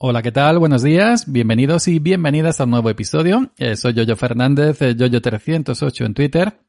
Hola, 0.00 0.22
¿qué 0.22 0.30
tal? 0.30 0.60
Buenos 0.60 0.84
días, 0.84 1.24
bienvenidos 1.26 1.88
y 1.88 1.98
bienvenidas 1.98 2.60
a 2.60 2.64
un 2.64 2.70
nuevo 2.70 2.88
episodio. 2.88 3.50
Eh, 3.58 3.74
soy 3.74 3.94
Yoyo 3.94 4.14
Fernández, 4.14 4.80
eh, 4.80 4.94
Yoyo308 4.94 6.06
en 6.06 6.14
Twitter. 6.14 6.60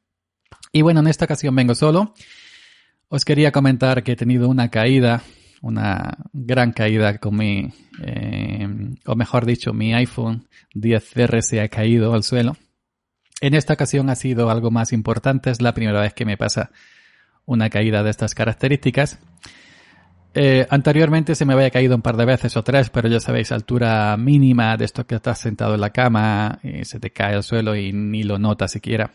Y 0.72 0.82
bueno, 0.82 0.98
en 0.98 1.06
esta 1.06 1.26
ocasión 1.26 1.54
vengo 1.54 1.76
solo. 1.76 2.12
Os 3.08 3.24
quería 3.24 3.52
comentar 3.52 4.02
que 4.02 4.12
he 4.12 4.16
tenido 4.16 4.48
una 4.48 4.68
caída, 4.68 5.22
una 5.62 6.18
gran 6.32 6.72
caída 6.72 7.18
con 7.18 7.36
mi, 7.36 7.72
eh, 8.02 8.68
o 9.06 9.14
mejor 9.14 9.46
dicho, 9.46 9.72
mi 9.72 9.94
iPhone 9.94 10.48
10R 10.74 11.40
se 11.42 11.60
ha 11.60 11.68
caído 11.68 12.12
al 12.14 12.24
suelo. 12.24 12.56
En 13.40 13.54
esta 13.54 13.74
ocasión 13.74 14.10
ha 14.10 14.16
sido 14.16 14.50
algo 14.50 14.72
más 14.72 14.92
importante, 14.92 15.50
es 15.50 15.62
la 15.62 15.72
primera 15.72 16.00
vez 16.00 16.14
que 16.14 16.24
me 16.24 16.36
pasa 16.36 16.72
una 17.46 17.70
caída 17.70 18.02
de 18.02 18.10
estas 18.10 18.34
características. 18.34 19.20
Eh, 20.32 20.64
anteriormente 20.70 21.34
se 21.34 21.44
me 21.44 21.54
había 21.54 21.70
caído 21.70 21.96
un 21.96 22.02
par 22.02 22.16
de 22.16 22.24
veces 22.24 22.56
o 22.56 22.62
tres, 22.62 22.90
pero 22.90 23.08
ya 23.08 23.18
sabéis, 23.18 23.50
altura 23.50 24.16
mínima 24.16 24.76
de 24.76 24.84
esto 24.84 25.04
que 25.06 25.16
estás 25.16 25.40
sentado 25.40 25.74
en 25.74 25.80
la 25.80 25.90
cama 25.90 26.60
y 26.62 26.84
se 26.84 27.00
te 27.00 27.10
cae 27.10 27.34
al 27.34 27.42
suelo 27.42 27.74
y 27.74 27.92
ni 27.92 28.22
lo 28.22 28.38
notas 28.38 28.70
siquiera. 28.70 29.10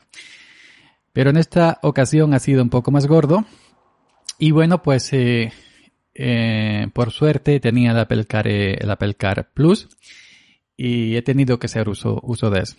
Pero 1.14 1.30
en 1.30 1.38
esta 1.38 1.80
ocasión 1.84 2.34
ha 2.34 2.40
sido 2.40 2.62
un 2.62 2.70
poco 2.70 2.92
más 2.92 3.08
gordo. 3.08 3.46
Y 4.38 4.52
bueno, 4.52 4.82
pues 4.82 5.14
eh, 5.14 5.54
eh, 6.14 6.88
por 6.94 7.12
suerte 7.12 7.62
tenía 7.62 7.92
el 7.92 8.00
Apple 8.00 8.26
Car, 8.26 8.48
el 8.50 8.92
Apple 8.92 9.14
Car 9.14 9.50
Plus 9.54 9.88
y 10.76 11.16
he 11.16 11.22
tenido 11.22 11.58
que 11.58 11.68
hacer 11.68 11.88
uso, 11.88 12.20
uso 12.24 12.50
de 12.50 12.60
eso. 12.64 12.76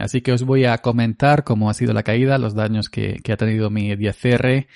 así 0.00 0.20
que 0.20 0.32
os 0.32 0.42
voy 0.42 0.64
a 0.64 0.78
comentar 0.78 1.44
cómo 1.44 1.70
ha 1.70 1.74
sido 1.74 1.92
la 1.92 2.02
caída, 2.02 2.38
los 2.38 2.56
daños 2.56 2.88
que, 2.88 3.20
que 3.22 3.32
ha 3.32 3.36
tenido 3.36 3.70
mi 3.70 3.94
10R 3.94 4.66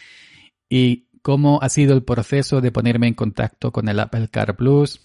y 0.68 1.08
cómo 1.22 1.60
ha 1.62 1.68
sido 1.68 1.94
el 1.94 2.02
proceso 2.02 2.60
de 2.60 2.72
ponerme 2.72 3.06
en 3.06 3.14
contacto 3.14 3.72
con 3.72 3.88
el 3.88 3.98
Apple 4.00 4.28
Car 4.28 4.56
Plus, 4.56 5.00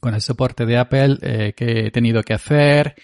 con 0.00 0.14
el 0.14 0.20
soporte 0.20 0.66
de 0.66 0.78
Apple 0.78 1.18
eh, 1.22 1.52
que 1.56 1.86
he 1.86 1.90
tenido 1.90 2.22
que 2.22 2.34
hacer 2.34 2.96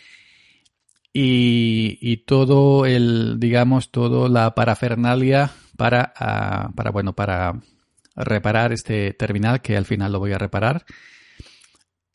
y, 1.13 2.19
todo 2.27 2.87
el, 2.87 3.41
digamos, 3.41 3.91
toda 3.91 4.29
la 4.29 4.55
parafernalia 4.55 5.51
para, 5.77 6.13
ah, 6.17 6.71
para, 6.75 6.91
bueno, 6.91 7.15
para 7.15 7.61
reparar 8.15 8.73
este 8.73 9.15
terminal 9.15 9.61
que 9.61 9.77
al 9.77 9.85
final 9.85 10.13
lo 10.13 10.19
voy 10.21 10.33
a 10.33 10.39
reparar. 10.39 10.85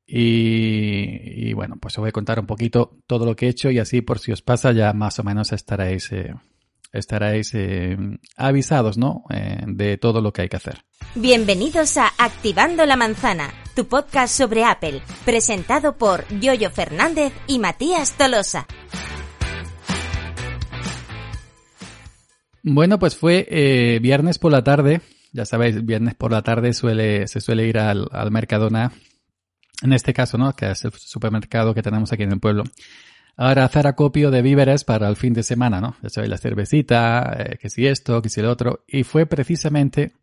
Y, 0.06 1.50
y, 1.50 1.54
bueno, 1.54 1.78
pues 1.82 1.98
os 1.98 2.02
voy 2.02 2.10
a 2.10 2.14
contar 2.14 2.40
un 2.40 2.46
poquito 2.46 2.98
todo 3.08 3.26
lo 3.26 3.36
que 3.36 3.48
he 3.48 3.50
hecho 3.50 3.72
y 3.72 3.80
así 3.80 4.02
por 4.02 4.20
si 4.20 4.32
os 4.32 4.42
pasa 4.42 4.72
ya 4.72 4.94
más 4.94 5.18
o 5.20 5.24
menos 5.24 5.52
estaréis 5.54 6.12
eh, 6.12 6.36
estaréis 6.94 7.52
eh, 7.56 7.98
avisados, 8.38 8.98
¿no? 8.98 9.24
Eh, 9.32 9.64
de 9.68 9.98
todo 9.98 10.22
lo 10.22 10.32
que 10.32 10.44
hay 10.44 10.50
que 10.50 10.58
hacer. 10.58 10.86
Bienvenidos 11.16 11.98
a 11.98 12.12
Activando 12.18 12.86
la 12.86 12.96
Manzana, 12.96 13.52
tu 13.76 13.88
podcast 13.88 14.34
sobre 14.36 14.64
Apple, 14.64 15.02
presentado 15.26 15.98
por 15.98 16.26
Yoyo 16.40 16.70
Fernández 16.70 17.34
y 17.48 17.60
Matías 17.60 18.16
Tolosa. 18.16 18.68
Bueno, 22.62 22.98
pues 22.98 23.18
fue 23.18 23.46
eh, 23.50 24.00
viernes 24.00 24.40
por 24.40 24.52
la 24.52 24.64
tarde. 24.64 25.02
Ya 25.34 25.46
sabéis, 25.46 25.84
viernes 25.84 26.14
por 26.14 26.32
la 26.32 26.44
tarde 26.44 26.74
suele, 26.74 27.28
se 27.28 27.42
suele 27.42 27.68
ir 27.68 27.80
al, 27.80 28.08
al 28.12 28.32
Mercadona. 28.32 28.94
En 29.82 29.92
este 29.92 30.14
caso, 30.14 30.38
¿no? 30.38 30.54
Que 30.54 30.72
es 30.72 30.86
el 30.86 30.94
supermercado 30.94 31.74
que 31.74 31.82
tenemos 31.82 32.14
aquí 32.14 32.24
en 32.24 32.32
el 32.32 32.40
pueblo. 32.40 32.64
Ahora 33.36 33.66
hacer 33.66 33.88
acopio 33.88 34.30
de 34.30 34.44
víveres 34.44 34.84
para 34.84 35.10
el 35.10 35.16
fin 35.16 35.34
de 35.34 35.42
semana, 35.42 35.82
¿no? 35.82 35.96
Ya 36.04 36.10
sabéis, 36.10 36.30
la 36.30 36.38
cervecita, 36.38 37.36
eh, 37.38 37.58
que 37.60 37.70
si 37.70 37.88
esto, 37.88 38.22
que 38.22 38.30
si 38.30 38.42
lo 38.42 38.52
otro. 38.52 38.84
Y 38.88 39.04
fue 39.04 39.26
precisamente 39.26 40.14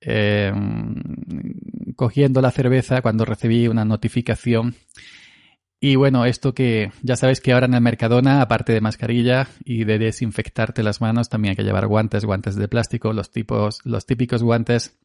eh, 0.00 0.52
cogiendo 1.96 2.40
la 2.40 2.52
cerveza 2.52 3.02
cuando 3.02 3.24
recibí 3.24 3.66
una 3.66 3.84
notificación. 3.84 4.76
Y 5.80 5.96
bueno, 5.96 6.24
esto 6.24 6.54
que 6.54 6.92
ya 7.02 7.16
sabéis 7.16 7.40
que 7.40 7.52
ahora 7.52 7.66
en 7.66 7.74
el 7.74 7.80
Mercadona, 7.80 8.40
aparte 8.40 8.72
de 8.72 8.80
mascarilla 8.80 9.48
y 9.64 9.84
de 9.84 9.98
desinfectarte 9.98 10.82
las 10.82 11.00
manos, 11.00 11.28
también 11.28 11.50
hay 11.50 11.56
que 11.56 11.64
llevar 11.64 11.86
guantes, 11.88 12.24
guantes 12.24 12.54
de 12.54 12.68
plástico, 12.68 13.12
los 13.12 13.30
tipos, 13.30 13.80
los 13.84 14.06
típicos 14.06 14.42
guantes 14.42 14.98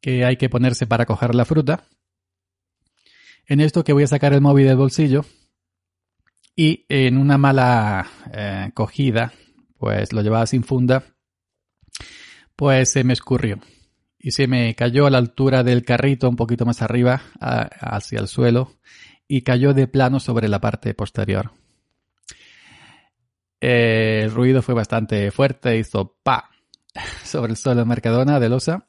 que 0.00 0.24
hay 0.24 0.36
que 0.36 0.48
ponerse 0.48 0.86
para 0.86 1.04
coger 1.04 1.34
la 1.34 1.44
fruta. 1.44 1.84
En 3.46 3.60
esto 3.60 3.84
que 3.84 3.92
voy 3.92 4.04
a 4.04 4.08
sacar 4.08 4.32
el 4.32 4.40
móvil 4.40 4.66
del 4.66 4.76
bolsillo 4.76 5.24
y 6.56 6.86
en 6.88 7.18
una 7.18 7.36
mala 7.36 8.08
eh, 8.32 8.70
cogida, 8.72 9.32
pues 9.78 10.14
lo 10.14 10.22
llevaba 10.22 10.46
sin 10.46 10.64
funda, 10.64 11.04
pues 12.56 12.90
se 12.90 13.04
me 13.04 13.12
escurrió 13.12 13.60
y 14.18 14.30
se 14.30 14.48
me 14.48 14.74
cayó 14.74 15.06
a 15.06 15.10
la 15.10 15.18
altura 15.18 15.62
del 15.62 15.84
carrito 15.84 16.28
un 16.28 16.36
poquito 16.36 16.64
más 16.64 16.80
arriba 16.80 17.22
hacia 17.38 18.18
el 18.18 18.26
suelo 18.26 18.72
y 19.28 19.42
cayó 19.42 19.74
de 19.74 19.86
plano 19.86 20.18
sobre 20.18 20.48
la 20.48 20.60
parte 20.60 20.94
posterior. 20.94 21.52
el 23.60 24.30
ruido 24.30 24.62
fue 24.62 24.74
bastante 24.74 25.30
fuerte, 25.30 25.76
hizo 25.76 26.16
pa 26.22 26.50
sobre 27.24 27.52
el 27.52 27.58
suelo 27.58 27.80
de 27.80 27.86
Mercadona 27.86 28.40
de 28.40 28.48
losa 28.48 28.88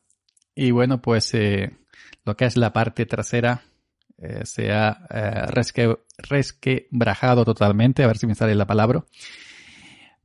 y 0.55 0.71
bueno 0.71 1.01
pues 1.01 1.33
eh, 1.33 1.77
lo 2.23 2.37
que 2.37 2.45
es 2.45 2.55
la 2.55 2.71
parte 2.71 3.05
trasera 3.05 3.61
eh, 4.19 4.45
se 4.45 4.71
ha 4.71 5.05
eh, 5.11 5.45
resquebrajado 6.17 7.45
totalmente, 7.45 8.03
a 8.03 8.07
ver 8.07 8.17
si 8.17 8.25
me 8.25 8.35
sale 8.35 8.55
la 8.55 8.65
palabra. 8.65 9.05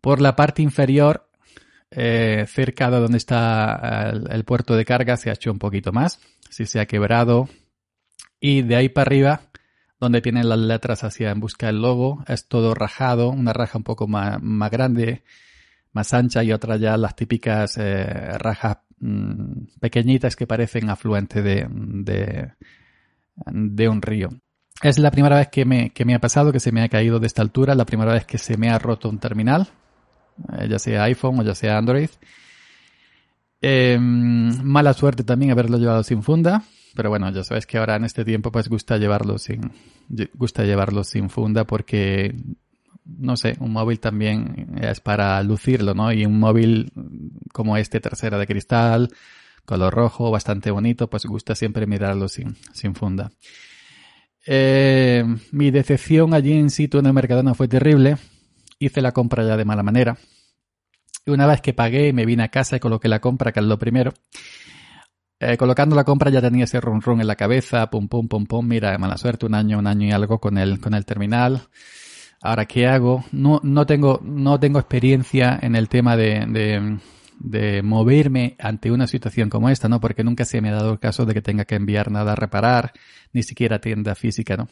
Por 0.00 0.20
la 0.20 0.34
parte 0.34 0.62
inferior, 0.62 1.28
eh, 1.90 2.46
cerca 2.48 2.90
de 2.90 3.00
donde 3.00 3.18
está 3.18 4.10
el, 4.10 4.44
puerto 4.44 4.74
de 4.76 4.86
carga, 4.86 5.16
se 5.16 5.28
ha 5.28 5.34
hecho 5.34 5.52
un 5.52 5.58
poquito 5.58 5.92
más, 5.92 6.20
si 6.48 6.64
se 6.64 6.80
ha 6.80 6.86
quebrado. 6.86 7.48
Y 8.40 8.62
de 8.62 8.76
ahí 8.76 8.88
para 8.88 9.08
arriba, 9.08 9.42
donde 10.00 10.22
tienen 10.22 10.48
las 10.48 10.58
letras 10.58 11.04
hacia 11.04 11.30
en 11.30 11.40
busca 11.40 11.66
del 11.66 11.82
logo, 11.82 12.24
es 12.26 12.48
todo 12.48 12.74
rajado, 12.74 13.28
una 13.28 13.52
raja 13.52 13.78
un 13.78 13.84
poco 13.84 14.08
más, 14.08 14.40
grande, 14.70 15.22
más 15.92 16.14
ancha 16.14 16.42
y 16.42 16.52
otra 16.52 16.76
ya 16.76 16.96
las 16.96 17.14
típicas 17.14 17.76
rajas 17.76 18.78
mm, 18.98 19.78
pequeñitas 19.80 20.34
que 20.34 20.46
parecen 20.46 20.90
afluentes 20.90 21.44
de, 21.44 21.68
de 21.70 22.52
un 23.46 24.02
río. 24.02 24.28
Es 24.82 24.98
la 24.98 25.10
primera 25.10 25.36
vez 25.36 25.48
que 25.48 25.64
me, 25.64 25.90
que 25.90 26.04
me 26.04 26.14
ha 26.14 26.18
pasado, 26.18 26.52
que 26.52 26.60
se 26.60 26.72
me 26.72 26.82
ha 26.82 26.88
caído 26.88 27.20
de 27.20 27.26
esta 27.26 27.42
altura, 27.42 27.74
la 27.74 27.84
primera 27.84 28.12
vez 28.12 28.24
que 28.24 28.38
se 28.38 28.56
me 28.56 28.70
ha 28.70 28.78
roto 28.78 29.08
un 29.08 29.18
terminal, 29.18 29.68
eh, 30.58 30.68
ya 30.68 30.78
sea 30.78 31.04
iPhone 31.04 31.40
o 31.40 31.42
ya 31.42 31.54
sea 31.54 31.78
Android. 31.78 32.10
Em, 33.60 34.60
mala 34.64 34.92
suerte 34.92 35.22
también 35.22 35.52
haberlo 35.52 35.78
llevado 35.78 36.02
sin 36.02 36.22
funda, 36.24 36.64
pero 36.96 37.10
bueno, 37.10 37.30
ya 37.30 37.44
sabes 37.44 37.64
que 37.64 37.78
ahora 37.78 37.94
en 37.94 38.04
este 38.04 38.24
tiempo 38.24 38.50
pues 38.50 38.68
gusta 38.68 38.96
llevarlo 38.96 39.38
sin, 39.38 39.70
gusta 40.34 40.64
llevarlo 40.64 41.04
sin 41.04 41.30
funda 41.30 41.64
porque, 41.64 42.34
no 43.04 43.36
sé, 43.36 43.56
un 43.60 43.72
móvil 43.72 44.00
también 44.00 44.74
es 44.82 45.00
para 45.00 45.40
lucirlo, 45.44 45.94
¿no? 45.94 46.12
Y 46.12 46.26
un 46.26 46.40
móvil 46.40 46.90
como 47.52 47.76
este, 47.76 48.00
tercera 48.00 48.36
de 48.36 48.48
cristal, 48.48 49.10
color 49.72 49.94
rojo, 49.94 50.30
bastante 50.30 50.70
bonito, 50.70 51.08
pues 51.08 51.24
gusta 51.24 51.54
siempre 51.54 51.86
mirarlo 51.86 52.28
sin, 52.28 52.56
sin 52.74 52.94
funda. 52.94 53.32
Eh, 54.46 55.24
mi 55.50 55.70
decepción 55.70 56.34
allí 56.34 56.52
en 56.52 56.68
sitio 56.68 57.00
en 57.00 57.06
el 57.06 57.14
Mercadona 57.14 57.54
fue 57.54 57.68
terrible. 57.68 58.18
Hice 58.78 59.00
la 59.00 59.12
compra 59.12 59.46
ya 59.46 59.56
de 59.56 59.64
mala 59.64 59.82
manera. 59.82 60.18
Y 61.24 61.30
una 61.30 61.46
vez 61.46 61.62
que 61.62 61.72
pagué, 61.72 62.12
me 62.12 62.26
vine 62.26 62.42
a 62.42 62.48
casa 62.48 62.76
y 62.76 62.80
coloqué 62.80 63.08
la 63.08 63.20
compra, 63.20 63.50
que 63.50 63.60
es 63.60 63.66
lo 63.66 63.78
primero. 63.78 64.12
Eh, 65.40 65.56
colocando 65.56 65.96
la 65.96 66.04
compra 66.04 66.30
ya 66.30 66.42
tenía 66.42 66.64
ese 66.64 66.78
run 66.78 67.00
run 67.00 67.22
en 67.22 67.26
la 67.26 67.36
cabeza, 67.36 67.88
pum 67.88 68.08
pum 68.08 68.28
pum 68.28 68.44
pum, 68.44 68.68
mira, 68.68 68.98
mala 68.98 69.16
suerte, 69.16 69.46
un 69.46 69.54
año, 69.54 69.78
un 69.78 69.86
año 69.86 70.06
y 70.06 70.12
algo 70.12 70.38
con 70.38 70.58
el, 70.58 70.80
con 70.80 70.92
el 70.92 71.06
terminal. 71.06 71.62
Ahora, 72.42 72.66
¿qué 72.66 72.86
hago? 72.86 73.24
No, 73.32 73.58
no 73.62 73.86
tengo, 73.86 74.20
no 74.22 74.60
tengo 74.60 74.78
experiencia 74.80 75.58
en 75.62 75.76
el 75.76 75.88
tema 75.88 76.14
de, 76.14 76.44
de 76.46 76.98
moverme 77.82 78.56
ante 78.58 78.90
una 78.90 79.06
situación 79.06 79.50
como 79.50 79.68
esta, 79.68 79.88
¿no? 79.88 80.00
Porque 80.00 80.24
nunca 80.24 80.44
se 80.44 80.60
me 80.60 80.70
ha 80.70 80.74
dado 80.74 80.92
el 80.92 80.98
caso 80.98 81.26
de 81.26 81.34
que 81.34 81.42
tenga 81.42 81.64
que 81.64 81.74
enviar 81.74 82.10
nada 82.10 82.32
a 82.32 82.36
reparar, 82.36 82.92
ni 83.32 83.42
siquiera 83.42 83.80
tienda 83.80 84.14
física, 84.14 84.56
¿no? 84.56 84.68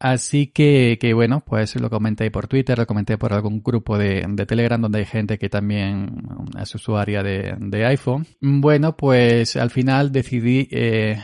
Así 0.00 0.48
que, 0.48 0.98
que 1.00 1.14
bueno, 1.14 1.44
pues 1.46 1.76
lo 1.76 1.88
comenté 1.88 2.30
por 2.30 2.48
Twitter, 2.48 2.76
lo 2.76 2.86
comenté 2.86 3.16
por 3.16 3.32
algún 3.32 3.62
grupo 3.62 3.96
de, 3.96 4.24
de 4.28 4.46
Telegram 4.46 4.80
donde 4.80 4.98
hay 4.98 5.04
gente 5.04 5.38
que 5.38 5.48
también 5.48 6.10
es 6.60 6.74
usuaria 6.74 7.22
de, 7.22 7.54
de 7.58 7.86
iPhone. 7.86 8.26
Bueno, 8.40 8.96
pues 8.96 9.54
al 9.56 9.70
final 9.70 10.10
decidí 10.10 10.68
eh, 10.72 11.16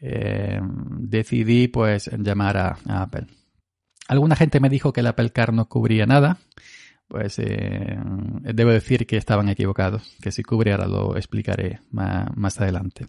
eh, 0.00 0.60
decidí 0.98 1.68
pues 1.68 2.10
llamar 2.18 2.56
a, 2.56 2.78
Apple. 2.88 3.26
Alguna 4.08 4.36
gente 4.36 4.60
me 4.60 4.68
dijo 4.68 4.92
que 4.92 5.00
el 5.00 5.06
Apple 5.06 5.30
Car 5.30 5.52
no 5.52 5.68
cubría 5.68 6.06
nada. 6.06 6.38
Pues 7.08 7.38
eh, 7.38 7.96
debo 8.42 8.70
decir 8.70 9.06
que 9.06 9.16
estaban 9.16 9.48
equivocados, 9.48 10.16
que 10.20 10.32
si 10.32 10.42
cubre 10.42 10.72
ahora 10.72 10.88
lo 10.88 11.16
explicaré 11.16 11.80
más, 11.90 12.60
adelante. 12.60 13.06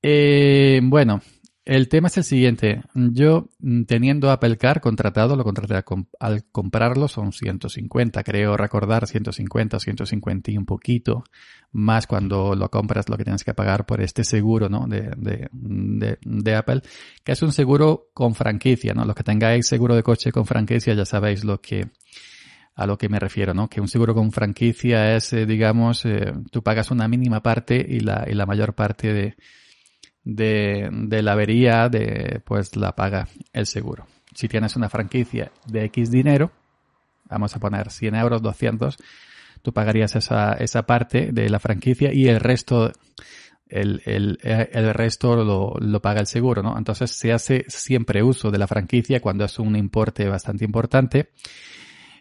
Eh, 0.00 0.80
bueno, 0.84 1.20
el 1.68 1.88
tema 1.88 2.08
es 2.08 2.16
el 2.16 2.24
siguiente. 2.24 2.82
Yo, 2.94 3.50
mm, 3.58 3.82
teniendo 3.82 4.30
Apple 4.30 4.56
Car 4.56 4.80
contratado, 4.80 5.36
lo 5.36 5.44
contraté 5.44 5.74
al 6.18 6.44
comprarlo, 6.50 7.08
son 7.08 7.32
150, 7.32 8.22
creo 8.24 8.56
recordar, 8.56 9.06
150 9.06 9.78
150 9.78 10.50
y 10.50 10.56
un 10.56 10.64
poquito, 10.64 11.24
más 11.72 12.06
cuando 12.06 12.54
lo 12.54 12.70
compras 12.70 13.10
lo 13.10 13.18
que 13.18 13.24
tienes 13.24 13.44
que 13.44 13.52
pagar 13.52 13.84
por 13.84 14.00
este 14.00 14.24
seguro, 14.24 14.70
¿no? 14.70 14.86
De, 14.86 15.10
de, 15.18 16.18
de, 16.22 16.54
Apple, 16.54 16.80
que 17.22 17.32
es 17.32 17.42
un 17.42 17.52
seguro 17.52 18.08
con 18.14 18.34
franquicia, 18.34 18.94
¿no? 18.94 19.04
Los 19.04 19.14
que 19.14 19.24
tengáis 19.24 19.66
seguro 19.66 19.94
de 19.94 20.02
coche 20.02 20.32
con 20.32 20.46
franquicia 20.46 20.94
ya 20.94 21.04
sabéis 21.04 21.44
lo 21.44 21.60
que, 21.60 21.90
a 22.78 22.86
lo 22.86 22.96
que 22.96 23.08
me 23.08 23.18
refiero, 23.18 23.54
¿no? 23.54 23.68
Que 23.68 23.80
un 23.80 23.88
seguro 23.88 24.14
con 24.14 24.30
franquicia 24.30 25.16
es, 25.16 25.32
eh, 25.32 25.46
digamos, 25.46 26.06
eh, 26.06 26.32
tú 26.52 26.62
pagas 26.62 26.92
una 26.92 27.08
mínima 27.08 27.42
parte 27.42 27.74
y 27.76 27.98
la, 27.98 28.24
y 28.30 28.34
la 28.34 28.46
mayor 28.46 28.72
parte 28.72 29.12
de, 29.12 29.34
de, 30.22 30.88
de 30.92 31.22
la 31.22 31.32
avería 31.32 31.88
de, 31.88 32.40
pues 32.44 32.76
la 32.76 32.94
paga 32.94 33.26
el 33.52 33.66
seguro. 33.66 34.06
Si 34.32 34.46
tienes 34.46 34.76
una 34.76 34.88
franquicia 34.88 35.50
de 35.66 35.86
X 35.86 36.12
dinero, 36.12 36.52
vamos 37.28 37.56
a 37.56 37.58
poner 37.58 37.90
100 37.90 38.14
euros, 38.14 38.42
200, 38.42 38.96
tú 39.60 39.72
pagarías 39.72 40.14
esa, 40.14 40.52
esa 40.52 40.84
parte 40.84 41.32
de 41.32 41.50
la 41.50 41.58
franquicia 41.58 42.14
y 42.14 42.28
el 42.28 42.38
resto, 42.38 42.92
el, 43.66 44.02
el, 44.04 44.38
el 44.44 44.94
resto 44.94 45.34
lo, 45.34 45.74
lo, 45.80 46.00
paga 46.00 46.20
el 46.20 46.28
seguro, 46.28 46.62
¿no? 46.62 46.78
Entonces 46.78 47.10
se 47.10 47.32
hace 47.32 47.64
siempre 47.66 48.22
uso 48.22 48.52
de 48.52 48.58
la 48.58 48.68
franquicia 48.68 49.18
cuando 49.18 49.44
es 49.46 49.58
un 49.58 49.74
importe 49.74 50.28
bastante 50.28 50.64
importante. 50.64 51.30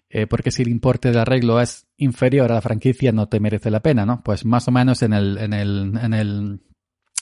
Eh, 0.10 0.26
porque 0.26 0.52
si 0.52 0.62
el 0.62 0.70
importe 0.70 1.12
de 1.12 1.20
arreglo 1.20 1.60
es 1.60 1.86
inferior 1.98 2.52
a 2.52 2.56
la 2.56 2.62
franquicia 2.62 3.12
no 3.12 3.28
te 3.28 3.42
merece 3.42 3.70
la 3.70 3.82
pena, 3.82 4.06
¿no? 4.06 4.24
Pues 4.24 4.46
más 4.46 4.68
o 4.68 4.72
menos 4.72 5.02
en 5.02 5.14
el, 5.14 5.38
en 5.38 5.54
el, 5.54 6.00
en 6.02 6.14
el 6.14 6.62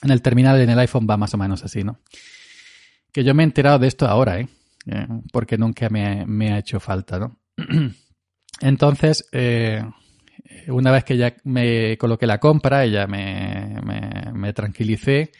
en 0.02 0.10
el 0.10 0.22
terminal 0.22 0.60
en 0.60 0.70
el 0.70 0.78
iPhone 0.78 1.06
va 1.08 1.16
más 1.16 1.34
o 1.34 1.38
menos 1.38 1.64
así, 1.64 1.82
¿no? 1.82 2.00
Que 3.12 3.24
yo 3.24 3.34
me 3.34 3.42
he 3.42 3.46
enterado 3.46 3.78
de 3.78 3.88
esto 3.88 4.06
ahora, 4.06 4.40
¿eh? 4.40 4.48
eh 4.86 5.06
porque 5.32 5.56
nunca 5.56 5.88
me, 5.88 6.52
ha 6.52 6.58
hecho 6.58 6.80
falta, 6.80 7.18
¿no? 7.18 7.40
Entonces, 8.60 9.28
eh, 9.32 9.82
una 10.68 10.90
vez 10.90 11.04
que 11.04 11.16
ya 11.16 11.34
me 11.44 11.96
coloqué 11.98 12.26
la 12.26 12.38
compra 12.38 12.86
y 12.86 12.92
ya 12.92 13.06
me, 13.06 13.80
me, 14.32 14.52
tranquilicé, 14.52 15.32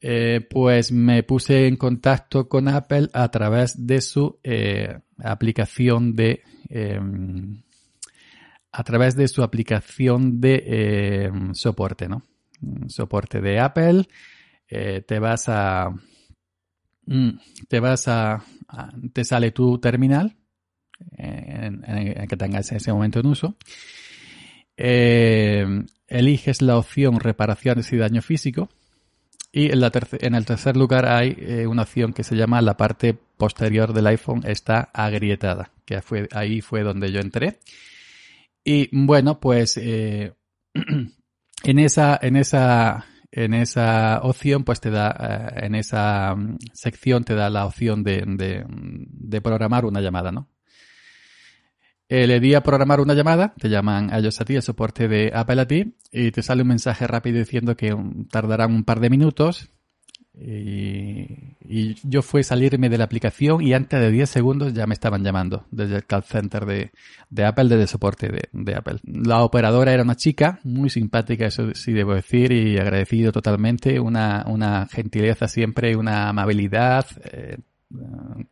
eh, 0.00 0.40
pues 0.48 0.90
me 0.90 1.22
puse 1.22 1.66
en 1.68 1.76
contacto 1.76 2.48
con 2.48 2.68
Apple 2.68 3.08
a 3.12 3.30
través 3.30 3.86
de 3.86 4.00
su 4.00 4.40
aplicación 5.22 6.14
de 6.14 6.42
em, 6.68 7.62
a 8.72 8.84
través 8.84 9.14
de 9.16 9.28
su 9.28 9.42
aplicación 9.42 10.40
de 10.40 11.24
em, 11.26 11.54
soporte, 11.54 12.08
¿no? 12.08 12.22
soporte 12.88 13.40
de 13.40 13.58
Apple, 13.58 14.08
eh, 14.68 15.02
te 15.06 15.18
vas 15.18 15.48
a, 15.48 15.90
mm, 17.06 17.30
te 17.68 17.80
vas 17.80 18.08
a, 18.08 18.42
te 19.12 19.24
sale 19.24 19.50
tu 19.50 19.78
terminal 19.78 20.36
eh, 21.18 21.70
en, 21.82 22.28
que 22.28 22.36
tengas 22.36 22.70
en 22.70 22.76
ese 22.76 22.92
momento 22.92 23.20
en 23.20 23.26
uso. 23.26 23.56
Eh, 24.76 25.66
eliges 26.06 26.62
la 26.62 26.78
opción 26.78 27.20
reparaciones 27.20 27.92
y 27.92 27.96
daño 27.96 28.22
físico. 28.22 28.68
Y 29.52 29.70
en, 29.70 29.80
la 29.80 29.92
en 30.20 30.34
el 30.34 30.46
tercer 30.46 30.76
lugar 30.76 31.06
hay 31.06 31.66
una 31.68 31.82
opción 31.82 32.14
que 32.14 32.24
se 32.24 32.36
llama 32.36 32.62
la 32.62 32.78
parte 32.78 33.14
posterior 33.36 33.92
del 33.92 34.06
iPhone 34.06 34.42
está 34.46 34.88
agrietada, 34.94 35.70
que 35.84 36.00
fue, 36.00 36.28
ahí 36.32 36.62
fue 36.62 36.82
donde 36.82 37.12
yo 37.12 37.20
entré. 37.20 37.58
Y 38.64 38.88
bueno, 38.92 39.40
pues 39.40 39.76
en 39.76 40.32
esa, 41.64 42.18
en 42.22 42.36
esa, 42.36 43.06
en 43.32 43.54
esa 43.54 44.20
opción, 44.22 44.62
pues 44.62 44.80
te 44.80 44.90
da, 44.90 45.54
eh, 45.56 45.66
en 45.66 45.74
esa 45.74 46.34
mm, 46.36 46.58
sección 46.74 47.24
te 47.24 47.34
da 47.34 47.50
la 47.50 47.66
opción 47.66 48.02
de, 48.02 48.22
de, 48.26 48.64
de 48.68 49.40
programar 49.40 49.86
una 49.86 50.00
llamada, 50.00 50.30
¿no? 50.30 50.48
Eh, 52.14 52.26
le 52.26 52.40
di 52.40 52.52
a 52.52 52.62
programar 52.62 53.00
una 53.00 53.14
llamada, 53.14 53.54
te 53.58 53.70
llaman 53.70 54.12
a 54.12 54.18
ellos 54.18 54.38
a 54.38 54.44
ti, 54.44 54.54
el 54.54 54.60
soporte 54.60 55.08
de 55.08 55.32
Apple 55.34 55.62
a 55.62 55.66
ti, 55.66 55.94
y 56.12 56.30
te 56.30 56.42
sale 56.42 56.60
un 56.60 56.68
mensaje 56.68 57.06
rápido 57.06 57.38
diciendo 57.38 57.74
que 57.74 57.96
tardarán 58.30 58.74
un 58.74 58.84
par 58.84 59.00
de 59.00 59.08
minutos 59.08 59.70
y, 60.38 61.54
yo 62.06 62.20
fui 62.20 62.42
a 62.42 62.44
salirme 62.44 62.90
de 62.90 62.98
la 62.98 63.04
aplicación 63.04 63.62
y 63.62 63.72
antes 63.72 63.98
de 63.98 64.10
10 64.10 64.28
segundos 64.28 64.74
ya 64.74 64.86
me 64.86 64.92
estaban 64.92 65.24
llamando 65.24 65.64
desde 65.70 65.96
el 65.96 66.04
call 66.04 66.24
center 66.24 66.66
de, 66.66 66.90
de 67.30 67.44
Apple, 67.46 67.64
desde 67.64 67.82
el 67.84 67.88
soporte 67.88 68.28
de, 68.28 68.42
de, 68.52 68.74
Apple. 68.74 68.98
La 69.04 69.42
operadora 69.42 69.94
era 69.94 70.02
una 70.02 70.14
chica, 70.14 70.60
muy 70.64 70.90
simpática, 70.90 71.46
eso 71.46 71.72
sí 71.72 71.94
debo 71.94 72.12
decir, 72.12 72.52
y 72.52 72.76
agradecido 72.76 73.32
totalmente, 73.32 73.98
una, 73.98 74.44
una 74.48 74.86
gentileza 74.86 75.48
siempre, 75.48 75.96
una 75.96 76.28
amabilidad, 76.28 77.06
eh, 77.24 77.56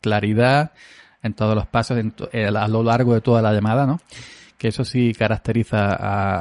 claridad 0.00 0.72
en 1.22 1.34
todos 1.34 1.54
los 1.54 1.66
pasos, 1.66 1.98
a 1.98 2.68
lo 2.68 2.82
largo 2.82 3.14
de 3.14 3.20
toda 3.20 3.42
la 3.42 3.52
llamada, 3.52 3.86
¿no? 3.86 4.00
que 4.60 4.68
eso 4.68 4.84
sí 4.84 5.14
caracteriza 5.14 5.94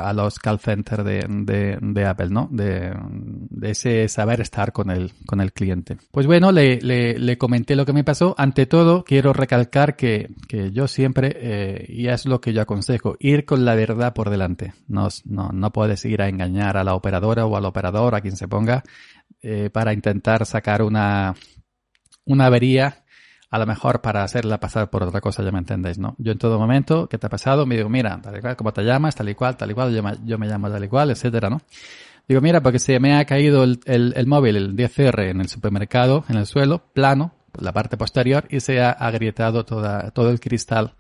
a, 0.10 0.12
los 0.12 0.40
call 0.40 0.60
centers 0.60 1.06
de, 1.06 2.06
Apple, 2.06 2.28
¿no? 2.30 2.50
De, 2.52 2.94
ese 3.62 4.10
saber 4.10 4.42
estar 4.42 4.74
con 4.74 4.92
el, 4.92 5.14
con 5.26 5.40
el 5.40 5.54
cliente. 5.54 5.96
Pues 6.12 6.28
bueno, 6.28 6.52
le, 6.52 6.80
le, 6.82 7.38
comenté 7.38 7.78
lo 7.78 7.86
que 7.86 7.94
me 7.94 8.04
pasó. 8.04 8.36
Ante 8.38 8.66
todo, 8.66 9.06
quiero 9.06 9.32
recalcar 9.32 9.96
que, 9.96 10.28
que 10.50 10.72
yo 10.74 10.90
siempre, 10.90 11.32
eh, 11.34 11.86
y 11.88 12.10
es 12.10 12.26
lo 12.26 12.42
que 12.42 12.52
yo 12.52 12.62
aconsejo, 12.62 13.16
ir 13.22 13.46
con 13.46 13.64
la 13.64 13.74
verdad 13.76 14.14
por 14.14 14.30
delante. 14.30 14.74
No, 14.90 15.08
no, 15.24 15.52
no 15.54 15.72
puedes 15.72 16.04
ir 16.04 16.22
a 16.22 16.28
engañar 16.28 16.76
a 16.76 16.84
la 16.84 16.96
operadora 16.96 17.46
o 17.46 17.56
al 17.56 17.64
operador, 17.64 18.16
a 18.16 18.20
quien 18.22 18.36
se 18.36 18.50
ponga, 18.50 18.84
eh, 19.42 19.70
para 19.72 19.94
intentar 19.94 20.46
sacar 20.46 20.82
una, 20.82 21.36
una 22.26 22.48
avería 22.48 23.06
a 23.52 23.58
lo 23.58 23.66
mejor 23.66 24.02
para 24.02 24.24
hacerla 24.24 24.60
pasar 24.60 24.90
por 24.90 25.04
otra 25.04 25.22
cosa, 25.22 25.44
ya 25.44 25.52
me 25.52 25.60
entendéis, 25.60 25.98
¿no? 25.98 26.16
Yo 26.20 26.32
en 26.32 26.38
todo 26.38 26.60
momento, 26.60 27.08
¿qué 27.08 27.18
te 27.18 27.28
ha 27.28 27.30
pasado? 27.30 27.66
Me 27.66 27.76
digo, 27.76 27.90
mira, 27.90 28.20
tal 28.22 28.38
y 28.38 28.42
cual, 28.42 28.56
¿cómo 28.56 28.72
te 28.74 28.84
llamas? 28.84 29.16
Tal 29.16 29.30
y 29.30 29.36
cual, 29.36 29.58
tal 29.58 29.72
y 29.72 29.74
cual, 29.74 29.94
yo 30.26 30.38
me, 30.38 30.48
llamo 30.48 30.70
tal 30.70 30.84
y 30.84 30.88
cual, 30.88 31.12
etcétera, 31.12 31.50
¿no? 31.50 31.62
Digo, 32.28 32.42
mira, 32.42 32.62
porque 32.62 32.78
se 32.78 33.00
me 33.00 33.18
ha 33.18 33.26
caído 33.26 33.64
el, 33.64 33.80
el, 33.86 34.28
móvil, 34.28 34.56
el 34.56 34.76
10R, 34.76 35.32
en 35.32 35.42
el 35.42 35.48
supermercado, 35.48 36.26
en 36.30 36.38
el 36.38 36.46
suelo, 36.46 36.84
plano, 36.94 37.34
la 37.60 37.74
parte 37.74 37.98
posterior, 37.98 38.46
y 38.52 38.60
se 38.60 38.82
ha 38.82 38.92
agrietado 38.92 39.66
toda, 39.66 40.12
todo 40.12 40.30
el 40.30 40.40
cristal 40.40 40.94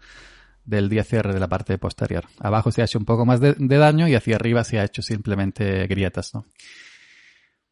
del 0.65 0.89
10R 0.89 1.31
de 1.31 1.39
la 1.39 1.47
parte 1.47 1.77
posterior. 1.77 2.25
Abajo 2.39 2.71
se 2.71 2.81
ha 2.81 2.85
hecho 2.85 2.97
un 2.97 3.05
poco 3.05 3.27
más 3.27 3.39
de 3.39 3.53
daño 3.59 4.07
y 4.07 4.15
hacia 4.15 4.37
arriba 4.37 4.63
se 4.63 4.79
ha 4.79 4.85
hecho 4.85 5.03
simplemente 5.03 5.85
grietas, 5.85 6.33
¿no? 6.33 6.45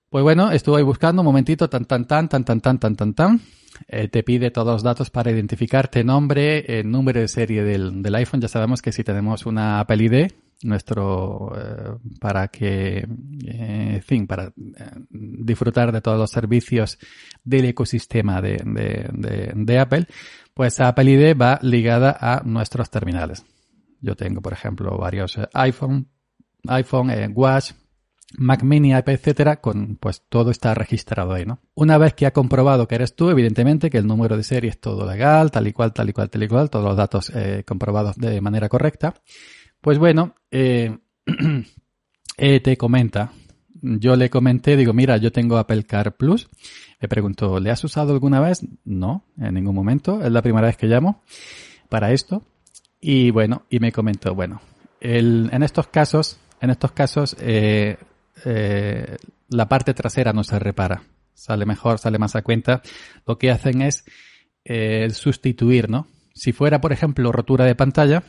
Pues 0.10 0.24
bueno, 0.24 0.52
estuve 0.52 0.84
buscando 0.84 1.22
un 1.22 1.26
momentito, 1.26 1.70
tan, 1.70 1.86
tan, 1.86 2.08
tan, 2.08 2.30
tan, 2.30 2.46
tan, 2.46 2.62
tan, 2.62 2.80
tan, 2.80 2.96
tan, 2.96 3.14
tan. 3.14 3.42
Eh, 3.88 4.08
te 4.08 4.24
pide 4.24 4.52
todos 4.52 4.68
los 4.68 4.84
datos 4.84 5.10
para 5.10 5.32
identificarte, 5.32 6.04
nombre, 6.04 6.80
el 6.80 6.90
número 6.90 7.20
de 7.20 7.28
serie 7.28 7.64
del, 7.64 8.02
del, 8.02 8.16
iPhone. 8.16 8.40
Ya 8.40 8.48
sabemos 8.48 8.82
que 8.82 8.94
si 8.94 9.04
tenemos 9.04 9.46
una 9.46 9.82
Apple 9.82 10.04
ID, 10.04 10.32
nuestro, 10.64 11.52
eh, 11.56 11.98
para 12.22 12.48
que, 12.48 13.00
eh, 13.00 13.94
en 13.96 14.02
fin, 14.02 14.28
para 14.28 14.54
disfrutar 15.10 15.92
de 15.92 16.02
todos 16.02 16.18
los 16.18 16.32
servicios 16.32 16.98
del 17.44 17.66
ecosistema 17.66 18.42
de, 18.42 18.62
de, 18.64 19.10
de, 19.12 19.52
de 19.54 19.80
Apple, 19.80 20.08
pues 20.54 20.80
Apple 20.80 21.12
ID 21.12 21.38
va 21.40 21.60
ligada 21.62 22.18
a 22.20 22.42
nuestros 22.46 22.90
terminales. 22.90 23.46
Yo 24.00 24.16
tengo, 24.16 24.42
por 24.42 24.54
ejemplo, 24.54 24.98
varios 24.98 25.38
iPhone, 25.54 26.08
iPhone, 26.66 27.12
Watch, 27.36 27.74
Mac 28.36 28.64
Mini, 28.64 28.90
iPad, 28.90 29.14
etcétera, 29.14 29.62
con 29.62 29.96
pues 29.96 30.24
todo 30.28 30.52
está 30.52 30.74
registrado 30.74 31.34
ahí, 31.34 31.46
¿no? 31.46 31.60
Una 31.76 31.98
vez 31.98 32.14
que 32.14 32.26
ha 32.26 32.34
comprobado 32.34 32.88
que 32.88 32.96
eres 32.96 33.16
tú, 33.16 33.30
evidentemente 33.30 33.90
que 33.90 33.98
el 33.98 34.08
número 34.08 34.36
de 34.36 34.44
serie 34.44 34.70
es 34.70 34.80
todo 34.80 35.10
legal, 35.10 35.50
tal 35.52 35.68
y 35.68 35.74
cual, 35.74 35.94
tal 35.94 36.10
y 36.10 36.14
cual, 36.14 36.30
tal 36.30 36.44
y 36.44 36.48
cual, 36.48 36.70
todos 36.70 36.86
los 36.86 36.98
datos 36.98 37.32
eh, 37.34 37.64
comprobados 37.66 38.18
de 38.18 38.42
manera 38.42 38.68
correcta, 38.68 39.14
pues 39.82 39.98
bueno, 39.98 40.36
eh, 40.52 40.98
eh, 42.38 42.60
te 42.60 42.78
comenta. 42.78 43.32
Yo 43.82 44.16
le 44.16 44.30
comenté, 44.30 44.76
digo, 44.76 44.92
mira, 44.92 45.18
yo 45.18 45.32
tengo 45.32 45.58
Apple 45.58 45.84
Car 45.84 46.18
Plus. 46.18 46.50
Le 47.00 47.08
pregunto, 47.08 47.60
¿le 47.60 47.70
has 47.70 47.84
usado 47.84 48.12
alguna 48.14 48.40
vez? 48.40 48.66
No, 48.84 49.24
en 49.38 49.54
ningún 49.54 49.76
momento. 49.76 50.22
Es 50.22 50.32
la 50.32 50.42
primera 50.42 50.68
vez 50.68 50.78
que 50.78 50.88
llamo 50.88 51.22
para 51.88 52.12
esto. 52.12 52.44
Y 53.00 53.30
bueno, 53.30 53.64
y 53.70 53.80
me 53.80 53.92
comentó, 53.92 54.34
bueno, 54.34 54.62
el, 55.00 55.50
en 55.54 55.62
estos 55.62 55.88
casos, 55.88 56.40
en 56.60 56.72
estos 56.72 56.92
casos, 56.92 57.38
eh, 57.40 57.98
eh, 58.46 59.18
la 59.50 59.68
parte 59.68 59.94
trasera 59.94 60.34
no 60.34 60.44
se 60.44 60.60
repara. 60.60 61.04
Sale 61.34 61.66
mejor, 61.66 62.00
sale 62.00 62.18
más 62.18 62.36
a 62.36 62.42
cuenta. 62.42 62.82
Lo 63.26 63.38
que 63.38 63.52
hacen 63.52 63.82
es 63.82 64.06
eh, 64.66 65.10
sustituir, 65.12 65.90
¿no? 65.90 66.08
Si 66.34 66.52
fuera, 66.52 66.82
por 66.82 66.92
ejemplo, 66.92 67.32
rotura 67.32 67.66
de 67.66 67.76
pantalla, 67.76 68.24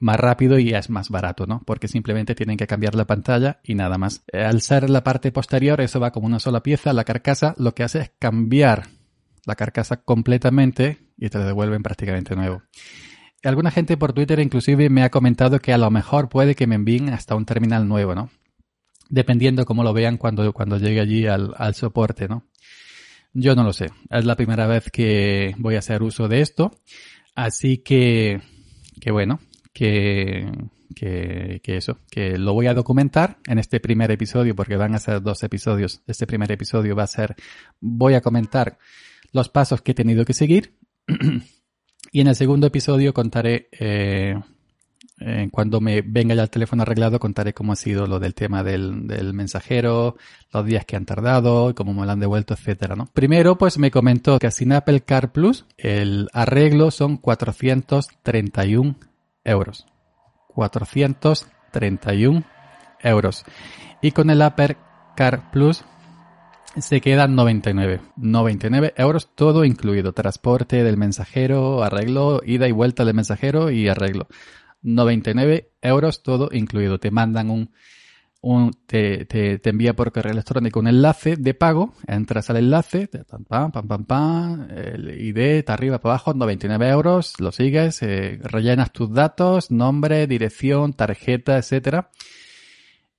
más 0.00 0.18
rápido 0.18 0.58
y 0.58 0.70
es 0.70 0.90
más 0.90 1.10
barato, 1.10 1.46
¿no? 1.46 1.62
Porque 1.64 1.88
simplemente 1.88 2.34
tienen 2.34 2.56
que 2.56 2.66
cambiar 2.66 2.94
la 2.94 3.06
pantalla 3.06 3.60
y 3.62 3.74
nada 3.74 3.98
más. 3.98 4.22
Eh, 4.32 4.44
al 4.44 4.60
ser 4.60 4.88
la 4.90 5.02
parte 5.02 5.32
posterior, 5.32 5.80
eso 5.80 6.00
va 6.00 6.12
como 6.12 6.26
una 6.26 6.38
sola 6.38 6.62
pieza, 6.62 6.92
la 6.92 7.04
carcasa 7.04 7.54
lo 7.58 7.74
que 7.74 7.82
hace 7.82 8.00
es 8.00 8.12
cambiar 8.18 8.88
la 9.44 9.56
carcasa 9.56 10.02
completamente 10.02 10.98
y 11.16 11.30
te 11.30 11.38
devuelven 11.38 11.82
prácticamente 11.82 12.36
nuevo. 12.36 12.62
Alguna 13.42 13.70
gente 13.70 13.96
por 13.96 14.12
Twitter 14.12 14.40
inclusive 14.40 14.90
me 14.90 15.02
ha 15.02 15.10
comentado 15.10 15.58
que 15.60 15.72
a 15.72 15.78
lo 15.78 15.90
mejor 15.90 16.28
puede 16.28 16.54
que 16.54 16.66
me 16.66 16.74
envíen 16.74 17.08
hasta 17.10 17.34
un 17.34 17.46
terminal 17.46 17.88
nuevo, 17.88 18.14
¿no? 18.14 18.30
Dependiendo 19.08 19.64
cómo 19.64 19.82
lo 19.82 19.92
vean 19.92 20.16
cuando, 20.16 20.52
cuando 20.52 20.78
llegue 20.78 21.00
allí 21.00 21.26
al, 21.26 21.54
al 21.56 21.74
soporte, 21.74 22.28
¿no? 22.28 22.46
Yo 23.32 23.54
no 23.54 23.62
lo 23.62 23.72
sé. 23.72 23.86
Es 24.10 24.24
la 24.24 24.36
primera 24.36 24.66
vez 24.66 24.90
que 24.90 25.54
voy 25.58 25.76
a 25.76 25.80
hacer 25.80 26.02
uso 26.02 26.28
de 26.28 26.40
esto. 26.40 26.72
Así 27.34 27.78
que, 27.78 28.40
que 29.00 29.10
bueno, 29.10 29.40
que, 29.72 30.50
que, 30.94 31.60
que, 31.62 31.76
eso, 31.76 32.00
que 32.10 32.36
lo 32.36 32.52
voy 32.52 32.66
a 32.66 32.74
documentar 32.74 33.38
en 33.46 33.58
este 33.58 33.80
primer 33.80 34.10
episodio 34.10 34.56
porque 34.56 34.76
van 34.76 34.94
a 34.94 34.98
ser 34.98 35.22
dos 35.22 35.42
episodios. 35.42 36.02
Este 36.06 36.26
primer 36.26 36.50
episodio 36.50 36.96
va 36.96 37.04
a 37.04 37.08
ser, 37.08 37.36
voy 37.80 38.14
a 38.14 38.20
comentar 38.20 38.78
los 39.32 39.48
pasos 39.48 39.82
que 39.82 39.92
he 39.92 39.94
tenido 39.94 40.24
que 40.24 40.32
seguir 40.32 40.74
y 42.12 42.20
en 42.20 42.26
el 42.26 42.34
segundo 42.34 42.66
episodio 42.66 43.14
contaré, 43.14 43.68
eh, 43.78 44.34
eh, 45.20 45.48
cuando 45.50 45.80
me 45.80 46.02
venga 46.02 46.34
ya 46.34 46.42
el 46.42 46.50
teléfono 46.50 46.82
arreglado, 46.82 47.18
contaré 47.18 47.52
cómo 47.52 47.72
ha 47.72 47.76
sido 47.76 48.06
lo 48.06 48.20
del 48.20 48.34
tema 48.34 48.62
del, 48.62 49.06
del 49.06 49.34
mensajero, 49.34 50.16
los 50.52 50.64
días 50.64 50.84
que 50.84 50.96
han 50.96 51.06
tardado, 51.06 51.74
cómo 51.74 51.92
me 51.92 52.06
lo 52.06 52.12
han 52.12 52.20
devuelto, 52.20 52.54
etcétera, 52.54 52.94
¿no? 52.94 53.06
Primero, 53.12 53.58
pues 53.58 53.78
me 53.78 53.90
comentó 53.90 54.38
que 54.38 54.50
sin 54.50 54.72
Apple 54.72 55.00
Car 55.00 55.32
Plus, 55.32 55.66
el 55.76 56.28
arreglo 56.32 56.90
son 56.90 57.16
431 57.16 58.96
euros. 59.44 59.86
431 60.48 62.44
euros. 63.02 63.44
Y 64.02 64.12
con 64.12 64.30
el 64.30 64.42
Apple 64.42 64.76
Car 65.16 65.50
Plus 65.50 65.84
se 66.76 67.00
quedan 67.00 67.34
99. 67.34 68.00
99 68.16 68.94
euros 68.96 69.30
todo 69.34 69.64
incluido. 69.64 70.12
Transporte 70.12 70.84
del 70.84 70.96
mensajero, 70.96 71.82
arreglo, 71.82 72.40
ida 72.44 72.68
y 72.68 72.72
vuelta 72.72 73.04
del 73.04 73.14
mensajero 73.14 73.70
y 73.70 73.88
arreglo. 73.88 74.28
99 74.82 75.70
euros 75.82 76.22
todo 76.22 76.50
incluido. 76.52 76.98
Te 76.98 77.10
mandan 77.10 77.50
un, 77.50 77.70
un 78.40 78.72
te, 78.86 79.24
te, 79.24 79.58
te, 79.58 79.70
envía 79.70 79.94
por 79.94 80.12
correo 80.12 80.32
electrónico 80.32 80.80
un 80.80 80.88
enlace 80.88 81.36
de 81.36 81.54
pago, 81.54 81.94
entras 82.06 82.50
al 82.50 82.58
enlace, 82.58 83.08
pam, 83.08 83.72
pam, 83.72 83.86
pam, 83.86 84.04
pam, 84.04 84.68
el 84.70 85.20
ID, 85.20 85.38
está 85.58 85.74
arriba, 85.74 85.98
para 85.98 86.14
abajo, 86.14 86.34
99 86.34 86.88
euros, 86.88 87.34
lo 87.40 87.50
sigues, 87.52 88.02
eh, 88.02 88.38
rellenas 88.42 88.92
tus 88.92 89.12
datos, 89.12 89.70
nombre, 89.70 90.26
dirección, 90.26 90.92
tarjeta, 90.92 91.58
etcétera, 91.58 92.10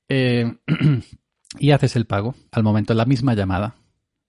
eh, 0.08 0.58
y 1.60 1.72
haces 1.72 1.96
el 1.96 2.06
pago 2.06 2.36
al 2.52 2.64
momento, 2.64 2.94
la 2.94 3.06
misma 3.06 3.34
llamada. 3.34 3.76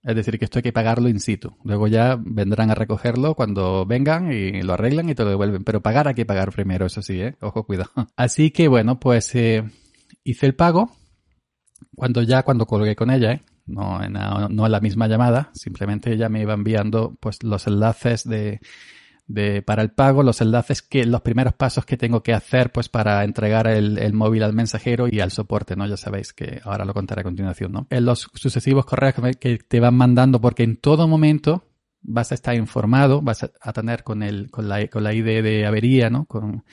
Es 0.03 0.17
decir, 0.17 0.39
que 0.39 0.47
esto 0.47 0.59
hay 0.59 0.63
que 0.63 0.73
pagarlo 0.73 1.09
in 1.09 1.21
situ. 1.21 1.57
Luego 1.63 1.87
ya 1.87 2.17
vendrán 2.19 2.71
a 2.71 2.75
recogerlo 2.75 3.35
cuando 3.35 3.85
vengan 3.85 4.33
y 4.33 4.63
lo 4.63 4.73
arreglan 4.73 5.11
y 5.11 5.15
te 5.15 5.25
lo 5.25 5.31
devuelven. 5.31 5.63
Pero 5.65 5.83
pagar 5.83 6.09
hay 6.09 6.15
que 6.15 6.25
pagar 6.25 6.53
primero, 6.53 6.87
eso 6.87 7.03
sí, 7.03 7.21
¿eh? 7.21 7.37
Ojo, 7.41 7.65
cuidado. 7.65 7.91
Así 8.17 8.51
que 8.51 8.69
bueno, 8.69 8.99
pues 8.99 9.35
eh, 9.35 9.65
hice 10.25 10.47
el 10.47 10.55
pago. 10.55 10.91
Cuando 11.95 12.23
ya, 12.23 12.43
cuando 12.45 12.67
colgué 12.67 12.97
con 12.97 13.11
ella, 13.11 13.33
¿eh? 13.33 13.43
no, 13.67 13.99
no, 14.09 14.49
no 14.49 14.67
en 14.67 14.73
la 14.73 14.81
misma 14.81 15.07
llamada, 15.07 15.51
simplemente 15.55 16.13
ella 16.13 16.29
me 16.29 16.43
iba 16.43 16.55
enviando 16.55 17.17
pues 17.21 17.43
los 17.43 17.67
enlaces 17.67 18.29
de, 18.29 18.61
de, 19.31 19.63
para 19.63 19.83
el 19.83 19.93
pago, 19.93 20.25
los 20.25 20.41
enlaces 20.41 20.83
que, 20.83 21.07
los 21.07 21.21
primeros 21.21 21.55
pasos 21.55 21.87
que 21.87 21.97
tengo 21.97 22.21
que 22.23 22.35
hacer, 22.35 22.73
pues 22.73 22.89
para 22.89 23.23
entregar 23.23 23.69
el, 23.69 23.97
el, 23.99 24.13
móvil 24.13 24.43
al 24.43 24.53
mensajero 24.53 25.07
y 25.09 25.21
al 25.21 25.31
soporte, 25.31 25.77
¿no? 25.77 25.87
Ya 25.87 25.97
sabéis 25.97 26.33
que 26.33 26.61
ahora 26.65 26.85
lo 26.85 26.93
contaré 26.93 27.21
a 27.21 27.25
continuación, 27.25 27.71
¿no? 27.71 27.87
En 27.91 28.05
los 28.05 28.29
sucesivos 28.35 28.85
correos 28.85 29.15
que, 29.39 29.59
te 29.59 29.79
van 29.79 29.95
mandando, 29.95 30.41
porque 30.41 30.65
en 30.65 30.77
todo 30.77 31.07
momento 31.07 31.63
vas 32.03 32.33
a 32.33 32.35
estar 32.35 32.57
informado, 32.57 33.23
vas 33.23 33.45
a, 33.45 33.73
tener 33.73 34.03
con 34.03 34.25
el, 34.25 34.51
con 34.51 34.69
la, 34.69 34.89
con 34.89 35.05
la 35.05 35.15
ID 35.15 35.45
de 35.45 35.65
avería, 35.65 36.11
¿no? 36.11 36.25
Con, 36.25 36.65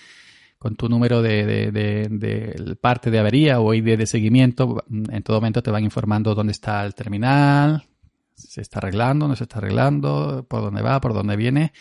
con 0.58 0.76
tu 0.76 0.90
número 0.90 1.22
de, 1.22 1.46
de, 1.46 1.72
de, 1.72 2.08
de, 2.10 2.76
parte 2.76 3.12
de 3.12 3.20
avería 3.20 3.60
o 3.60 3.72
ID 3.72 4.00
de 4.00 4.08
seguimiento, 4.08 4.84
en 4.90 5.22
todo 5.22 5.38
momento 5.38 5.62
te 5.62 5.70
van 5.70 5.84
informando 5.84 6.34
dónde 6.34 6.54
está 6.54 6.84
el 6.84 6.96
terminal, 6.96 7.84
se 8.34 8.62
está 8.62 8.80
arreglando, 8.80 9.28
no 9.28 9.36
se 9.36 9.44
está 9.44 9.60
arreglando, 9.60 10.44
por 10.50 10.62
dónde 10.62 10.82
va, 10.82 11.00
por 11.00 11.14
dónde 11.14 11.36
viene. 11.36 11.72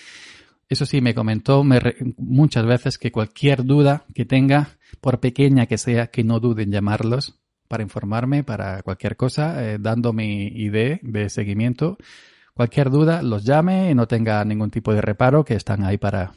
Eso 0.68 0.84
sí, 0.84 1.00
me 1.00 1.14
comentó 1.14 1.62
me 1.62 1.78
re, 1.78 1.96
muchas 2.16 2.66
veces 2.66 2.98
que 2.98 3.12
cualquier 3.12 3.64
duda 3.64 4.04
que 4.14 4.24
tenga, 4.24 4.70
por 5.00 5.20
pequeña 5.20 5.66
que 5.66 5.78
sea, 5.78 6.08
que 6.08 6.24
no 6.24 6.40
duden 6.40 6.68
en 6.68 6.72
llamarlos 6.72 7.38
para 7.68 7.82
informarme, 7.82 8.42
para 8.42 8.82
cualquier 8.82 9.16
cosa, 9.16 9.62
eh, 9.62 9.78
dando 9.80 10.12
mi 10.12 10.46
ID 10.46 10.98
de 11.02 11.28
seguimiento. 11.28 11.98
Cualquier 12.54 12.90
duda, 12.90 13.22
los 13.22 13.44
llame 13.44 13.90
y 13.90 13.94
no 13.94 14.08
tenga 14.08 14.44
ningún 14.44 14.70
tipo 14.70 14.92
de 14.92 15.02
reparo, 15.02 15.44
que 15.44 15.54
están 15.54 15.84
ahí 15.84 15.98
para, 15.98 16.32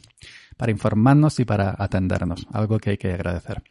para 0.57 0.71
informarnos 0.71 1.39
y 1.39 1.45
para 1.45 1.75
atendernos, 1.77 2.45
algo 2.51 2.77
que 2.77 2.91
hay 2.91 2.97
que 2.97 3.13
agradecer. 3.13 3.63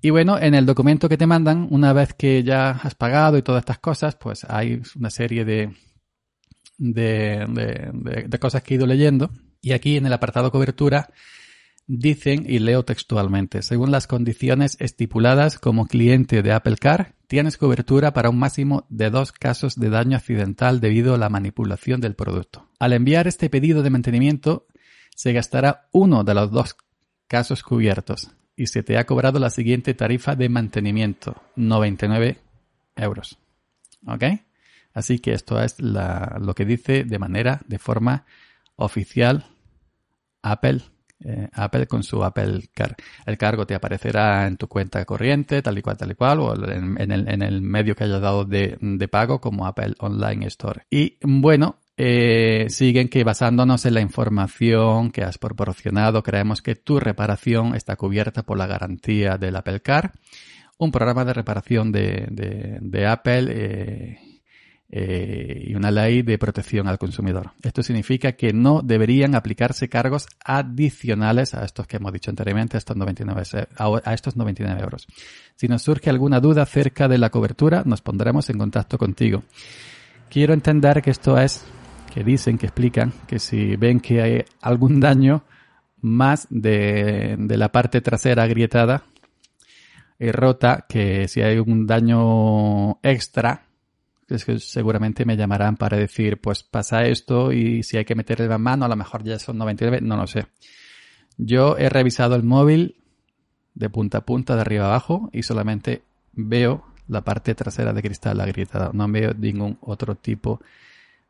Y 0.00 0.10
bueno, 0.10 0.38
en 0.38 0.54
el 0.54 0.66
documento 0.66 1.08
que 1.08 1.16
te 1.16 1.26
mandan, 1.26 1.68
una 1.70 1.92
vez 1.92 2.14
que 2.14 2.42
ya 2.42 2.70
has 2.70 2.94
pagado 2.94 3.38
y 3.38 3.42
todas 3.42 3.60
estas 3.60 3.78
cosas, 3.78 4.16
pues 4.16 4.44
hay 4.48 4.82
una 4.96 5.10
serie 5.10 5.44
de, 5.44 5.74
de, 6.78 7.46
de, 7.48 8.24
de 8.28 8.38
cosas 8.38 8.62
que 8.62 8.74
he 8.74 8.76
ido 8.76 8.86
leyendo 8.86 9.30
y 9.64 9.72
aquí 9.72 9.96
en 9.96 10.04
el 10.04 10.12
apartado 10.12 10.52
cobertura 10.52 11.08
dicen, 11.86 12.44
y 12.46 12.58
leo 12.58 12.84
textualmente, 12.84 13.62
según 13.62 13.90
las 13.90 14.06
condiciones 14.06 14.76
estipuladas 14.78 15.58
como 15.58 15.86
cliente 15.86 16.42
de 16.42 16.52
Apple 16.52 16.76
Car, 16.76 17.14
tienes 17.26 17.56
cobertura 17.56 18.12
para 18.12 18.28
un 18.28 18.38
máximo 18.38 18.86
de 18.90 19.08
dos 19.08 19.32
casos 19.32 19.76
de 19.76 19.88
daño 19.88 20.18
accidental 20.18 20.80
debido 20.80 21.14
a 21.14 21.18
la 21.18 21.30
manipulación 21.30 22.02
del 22.02 22.14
producto. 22.14 22.68
Al 22.78 22.92
enviar 22.92 23.26
este 23.26 23.48
pedido 23.48 23.82
de 23.82 23.90
mantenimiento, 23.90 24.66
se 25.14 25.32
gastará 25.32 25.88
uno 25.92 26.24
de 26.24 26.34
los 26.34 26.50
dos 26.50 26.76
casos 27.26 27.62
cubiertos 27.62 28.30
y 28.56 28.66
se 28.66 28.82
te 28.82 28.98
ha 28.98 29.06
cobrado 29.06 29.38
la 29.38 29.50
siguiente 29.50 29.94
tarifa 29.94 30.36
de 30.36 30.50
mantenimiento, 30.50 31.42
99 31.56 32.38
euros. 32.96 33.38
¿Ok? 34.06 34.24
Así 34.92 35.18
que 35.20 35.32
esto 35.32 35.60
es 35.60 35.76
lo 35.80 36.54
que 36.54 36.66
dice 36.66 37.04
de 37.04 37.18
manera, 37.18 37.62
de 37.66 37.78
forma 37.78 38.26
oficial 38.76 39.46
Apple, 40.44 40.82
eh, 41.24 41.48
Apple 41.52 41.86
con 41.86 42.02
su 42.02 42.22
Apple 42.22 42.68
Car. 42.74 42.94
El 43.24 43.38
cargo 43.38 43.66
te 43.66 43.74
aparecerá 43.74 44.46
en 44.46 44.56
tu 44.56 44.68
cuenta 44.68 45.04
corriente, 45.04 45.62
tal 45.62 45.78
y 45.78 45.82
cual, 45.82 45.96
tal 45.96 46.10
y 46.10 46.14
cual, 46.14 46.40
o 46.40 46.70
en, 46.70 47.00
en, 47.00 47.10
el, 47.10 47.28
en 47.28 47.42
el, 47.42 47.62
medio 47.62 47.96
que 47.96 48.04
hayas 48.04 48.20
dado 48.20 48.44
de, 48.44 48.78
pago 49.10 49.40
como 49.40 49.66
Apple 49.66 49.94
Online 49.98 50.46
Store. 50.46 50.82
Y 50.90 51.16
bueno, 51.22 51.78
eh, 51.96 52.66
siguen 52.68 53.08
que 53.08 53.24
basándonos 53.24 53.86
en 53.86 53.94
la 53.94 54.02
información 54.02 55.10
que 55.10 55.22
has 55.22 55.38
proporcionado, 55.38 56.22
creemos 56.22 56.60
que 56.60 56.74
tu 56.74 57.00
reparación 57.00 57.74
está 57.74 57.96
cubierta 57.96 58.42
por 58.42 58.58
la 58.58 58.66
garantía 58.66 59.38
del 59.38 59.56
Apple 59.56 59.80
Car, 59.80 60.12
un 60.76 60.92
programa 60.92 61.24
de 61.24 61.32
reparación 61.32 61.90
de 61.90 63.06
Apple. 63.08 63.46
Eh, 63.48 64.33
eh, 64.90 65.64
y 65.66 65.74
una 65.74 65.90
ley 65.90 66.22
de 66.22 66.38
protección 66.38 66.86
al 66.86 66.98
consumidor. 66.98 67.52
Esto 67.62 67.82
significa 67.82 68.32
que 68.32 68.52
no 68.52 68.82
deberían 68.82 69.34
aplicarse 69.34 69.88
cargos 69.88 70.28
adicionales 70.44 71.54
a 71.54 71.64
estos 71.64 71.86
que 71.86 71.96
hemos 71.96 72.12
dicho 72.12 72.30
anteriormente, 72.30 72.76
a 72.76 72.78
estos 72.78 72.96
99, 72.96 73.42
a 73.76 74.14
estos 74.14 74.36
99 74.36 74.80
euros. 74.80 75.06
Si 75.56 75.68
nos 75.68 75.82
surge 75.82 76.10
alguna 76.10 76.38
duda 76.38 76.62
acerca 76.62 77.08
de 77.08 77.18
la 77.18 77.30
cobertura, 77.30 77.82
nos 77.84 78.02
pondremos 78.02 78.50
en 78.50 78.58
contacto 78.58 78.98
contigo. 78.98 79.42
Quiero 80.28 80.52
entender 80.52 81.02
que 81.02 81.10
esto 81.10 81.38
es, 81.38 81.64
que 82.12 82.22
dicen, 82.22 82.58
que 82.58 82.66
explican, 82.66 83.12
que 83.26 83.38
si 83.38 83.76
ven 83.76 84.00
que 84.00 84.22
hay 84.22 84.44
algún 84.60 85.00
daño 85.00 85.44
más 86.02 86.46
de, 86.50 87.36
de 87.38 87.56
la 87.56 87.72
parte 87.72 88.00
trasera 88.00 88.42
agrietada 88.42 89.04
y 90.18 90.30
rota, 90.30 90.84
que 90.88 91.26
si 91.26 91.40
hay 91.40 91.58
un 91.58 91.86
daño 91.86 93.00
extra, 93.02 93.64
es 94.28 94.44
que 94.44 94.58
seguramente 94.58 95.24
me 95.24 95.36
llamarán 95.36 95.76
para 95.76 95.96
decir, 95.96 96.40
pues 96.40 96.62
pasa 96.62 97.04
esto 97.04 97.52
y 97.52 97.82
si 97.82 97.96
hay 97.96 98.04
que 98.04 98.14
meterle 98.14 98.48
la 98.48 98.58
mano, 98.58 98.84
a 98.84 98.88
lo 98.88 98.96
mejor 98.96 99.22
ya 99.22 99.38
son 99.38 99.58
99, 99.58 100.00
no 100.02 100.16
lo 100.16 100.26
sé. 100.26 100.46
Yo 101.36 101.76
he 101.76 101.88
revisado 101.88 102.34
el 102.36 102.42
móvil 102.42 102.96
de 103.74 103.90
punta 103.90 104.18
a 104.18 104.24
punta, 104.24 104.54
de 104.54 104.60
arriba 104.60 104.84
a 104.84 104.88
abajo, 104.88 105.30
y 105.32 105.42
solamente 105.42 106.02
veo 106.32 106.86
la 107.08 107.22
parte 107.22 107.54
trasera 107.54 107.92
de 107.92 108.02
cristal 108.02 108.40
agrietada. 108.40 108.90
No 108.92 109.08
veo 109.08 109.34
ningún 109.34 109.78
otro 109.80 110.14
tipo 110.14 110.60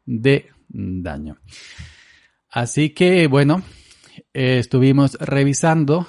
de 0.04 0.50
daño. 0.68 1.38
Así 2.50 2.90
que, 2.90 3.26
bueno, 3.26 3.62
eh, 4.32 4.58
estuvimos 4.58 5.14
revisando, 5.14 6.06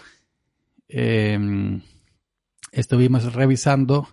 eh, 0.90 1.82
estuvimos 2.72 3.34
revisando 3.34 4.08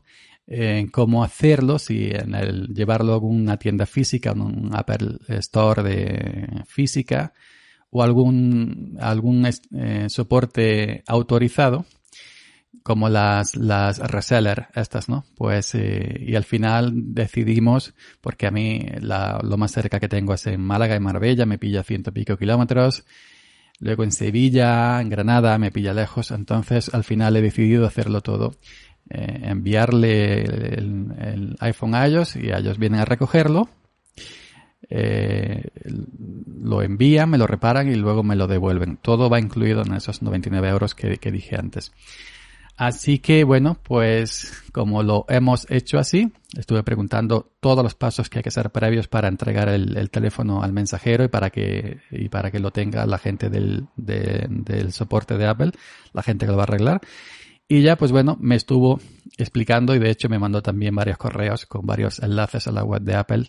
en 0.47 0.89
cómo 0.89 1.25
hacerlo, 1.25 1.79
si 1.79 2.11
en 2.11 2.35
el 2.35 2.69
llevarlo 2.69 3.15
a 3.15 3.19
una 3.19 3.57
tienda 3.57 3.87
física, 3.87 4.33
un 4.33 4.71
Apple 4.73 5.19
Store 5.29 5.83
de 5.83 6.65
física, 6.67 7.33
o 7.91 8.03
algún, 8.03 8.97
algún 9.01 9.47
eh, 9.47 10.07
soporte 10.09 11.05
autorizado, 11.07 11.85
como 12.83 13.09
las, 13.09 13.55
las 13.55 13.99
reseller 13.99 14.69
estas, 14.75 15.09
¿no? 15.09 15.25
Pues, 15.37 15.75
eh, 15.75 16.25
y 16.27 16.35
al 16.35 16.45
final 16.45 16.93
decidimos, 16.95 17.95
porque 18.21 18.47
a 18.47 18.51
mí 18.51 18.87
la, 19.01 19.41
lo 19.43 19.57
más 19.57 19.73
cerca 19.73 20.01
que 20.01 20.09
tengo 20.09 20.35
es 20.35 20.47
en 20.47 20.61
Málaga 20.61 20.97
y 20.97 21.01
Marbella, 21.01 21.47
me 21.47 21.59
pilla 21.59 21.83
ciento 21.85 22.11
y 22.11 22.15
pico 22.15 22.37
kilómetros, 22.37 23.05
luego 23.79 24.05
en 24.05 24.13
Sevilla, 24.13 25.01
en 25.01 25.11
Granada, 25.11 25.59
me 25.59 25.71
pilla 25.71 25.93
lejos, 25.93 26.31
entonces 26.31 26.93
al 26.93 27.05
final 27.05 27.37
he 27.37 27.43
decidido 27.43 27.87
hacerlo 27.87 28.21
todo, 28.23 28.57
eh, 29.15 29.41
enviarle 29.43 30.41
el, 30.43 31.55
iPhone 31.61 31.95
a 31.95 32.07
ellos 32.07 32.35
y 32.35 32.51
ellos 32.51 32.79
vienen 32.79 33.01
a 33.01 33.05
recogerlo, 33.05 33.69
eh, 34.89 35.69
lo 35.85 36.81
envían, 36.81 37.29
me 37.29 37.37
lo 37.37 37.47
reparan 37.47 37.89
y 37.89 37.95
luego 37.95 38.23
me 38.23 38.37
lo 38.37 38.47
devuelven. 38.47 38.97
Todo 38.97 39.29
va 39.29 39.39
incluido 39.39 39.83
en 39.83 39.93
esos 39.93 40.23
99 40.23 40.67
euros 40.67 40.95
que, 40.95 41.31
dije 41.31 41.57
antes. 41.57 41.93
Así 42.79 43.19
que 43.19 43.45
bueno, 43.45 43.77
pues 43.83 44.65
como 44.73 45.03
lo 45.03 45.27
hemos 45.29 45.71
hecho 45.71 45.99
así, 45.99 46.33
estuve 46.57 46.83
preguntando 46.83 47.53
todos 47.61 47.85
los 47.85 47.95
pasos 47.95 48.31
que 48.31 48.39
hay 48.39 48.43
que 48.43 48.49
hacer 48.49 48.71
previos 48.71 49.09
para 49.09 49.29
entregar 49.29 49.69
el, 49.69 49.95
el 49.99 50.09
teléfono 50.09 50.63
al 50.63 50.73
mensajero 50.73 51.23
y 51.23 51.29
para 51.29 51.51
que, 51.51 51.99
y 52.11 52.31
para 52.31 52.51
que 52.51 52.61
lo 52.61 52.71
tenga 52.71 53.05
la 53.05 53.19
gente 53.19 53.51
del, 53.51 53.89
de, 53.97 54.47
del 54.49 54.93
soporte 54.93 55.37
de 55.37 55.47
Apple, 55.47 55.73
la 56.15 56.23
gente 56.23 56.47
que 56.47 56.53
lo 56.53 56.57
va 56.57 56.63
a 56.63 56.65
arreglar. 56.65 57.03
Y 57.69 57.83
ya 57.83 57.97
pues 57.97 58.13
bueno, 58.13 58.37
me 58.41 58.57
estuvo 58.57 59.01
explicando 59.39 59.95
y 59.95 59.99
de 59.99 60.11
hecho 60.11 60.29
me 60.29 60.39
mandó 60.39 60.63
también 60.63 60.95
varios 60.95 61.17
correos 61.17 61.67
con 61.67 61.87
varios 61.87 62.19
enlaces 62.19 62.67
a 62.67 62.73
la 62.73 62.85
web 62.85 63.03
de 63.03 63.15
Apple 63.15 63.47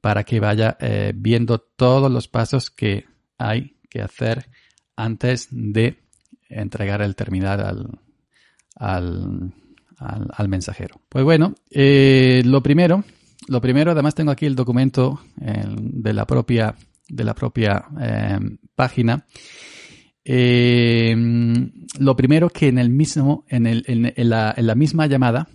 para 0.00 0.24
que 0.24 0.40
vaya 0.40 0.76
eh, 0.80 1.12
viendo 1.14 1.58
todos 1.58 2.10
los 2.10 2.26
pasos 2.28 2.70
que 2.70 3.04
hay 3.36 3.76
que 3.90 4.00
hacer 4.00 4.48
antes 4.96 5.48
de 5.50 5.98
entregar 6.48 7.02
el 7.02 7.14
terminal 7.14 7.60
al, 7.60 7.98
al, 8.76 9.52
al, 9.98 10.28
al 10.32 10.48
mensajero. 10.48 11.00
Pues 11.08 11.24
bueno, 11.24 11.54
eh, 11.70 12.42
lo 12.44 12.62
primero, 12.62 13.04
lo 13.48 13.60
primero, 13.60 13.92
además 13.92 14.14
tengo 14.14 14.30
aquí 14.30 14.46
el 14.46 14.56
documento 14.56 15.20
eh, 15.40 15.64
de 15.68 16.12
la 16.12 16.26
propia, 16.26 16.74
de 17.08 17.24
la 17.24 17.34
propia 17.34 17.84
eh, 18.00 18.38
página. 18.74 19.26
Eh, 20.24 21.16
lo 21.98 22.16
primero 22.16 22.50
que 22.50 22.68
en 22.68 22.78
el 22.78 22.90
mismo, 22.90 23.44
en, 23.48 23.66
el, 23.66 23.84
en, 23.86 24.30
la, 24.30 24.54
en 24.56 24.66
la 24.66 24.74
misma 24.74 25.06
llamada, 25.06 25.48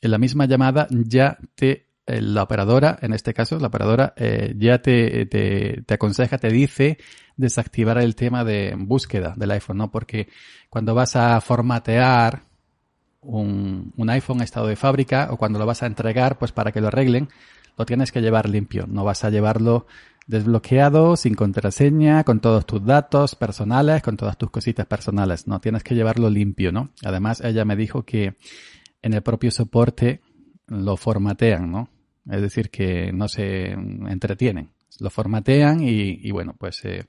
en 0.00 0.10
la 0.10 0.18
misma 0.18 0.46
llamada 0.46 0.86
ya 0.90 1.38
te 1.54 1.88
la 2.08 2.42
operadora, 2.42 2.98
en 3.02 3.12
este 3.12 3.34
caso, 3.34 3.58
la 3.58 3.68
operadora 3.68 4.14
eh, 4.16 4.54
ya 4.56 4.80
te, 4.80 5.84
aconseja, 5.88 6.38
te 6.38 6.48
dice 6.48 6.98
desactivar 7.36 7.98
el 7.98 8.14
tema 8.16 8.44
de 8.44 8.74
búsqueda 8.76 9.34
del 9.36 9.50
iPhone, 9.50 9.76
¿no? 9.76 9.90
Porque 9.90 10.28
cuando 10.70 10.94
vas 10.94 11.16
a 11.16 11.40
formatear 11.40 12.44
un, 13.20 13.92
un 13.96 14.10
iPhone 14.10 14.40
estado 14.40 14.68
de 14.68 14.76
fábrica 14.76 15.28
o 15.30 15.36
cuando 15.36 15.58
lo 15.58 15.66
vas 15.66 15.82
a 15.82 15.86
entregar, 15.86 16.38
pues 16.38 16.52
para 16.52 16.72
que 16.72 16.80
lo 16.80 16.88
arreglen, 16.88 17.28
lo 17.76 17.84
tienes 17.84 18.10
que 18.10 18.22
llevar 18.22 18.48
limpio. 18.48 18.86
No 18.88 19.04
vas 19.04 19.24
a 19.24 19.30
llevarlo 19.30 19.86
desbloqueado, 20.28 21.16
sin 21.16 21.34
contraseña, 21.34 22.22
con 22.22 22.38
todos 22.38 22.66
tus 22.66 22.84
datos 22.84 23.34
personales, 23.34 24.02
con 24.02 24.16
todas 24.16 24.36
tus 24.38 24.50
cositas 24.50 24.86
personales. 24.86 25.48
No, 25.48 25.58
tienes 25.58 25.82
que 25.82 25.94
llevarlo 25.94 26.30
limpio, 26.30 26.70
¿no? 26.70 26.90
Además, 27.02 27.40
ella 27.40 27.64
me 27.64 27.74
dijo 27.74 28.04
que 28.04 28.34
en 29.02 29.14
el 29.14 29.22
propio 29.22 29.50
soporte 29.50 30.20
lo 30.66 30.96
formatean, 30.96 31.72
¿no? 31.72 31.88
Es 32.30 32.42
decir, 32.42 32.70
que 32.70 33.10
no 33.10 33.26
se 33.26 33.70
entretienen. 33.72 34.70
Lo 35.00 35.10
formatean 35.10 35.80
y, 35.82 36.20
y 36.22 36.30
bueno, 36.30 36.54
pues 36.58 36.84
eh, 36.84 37.06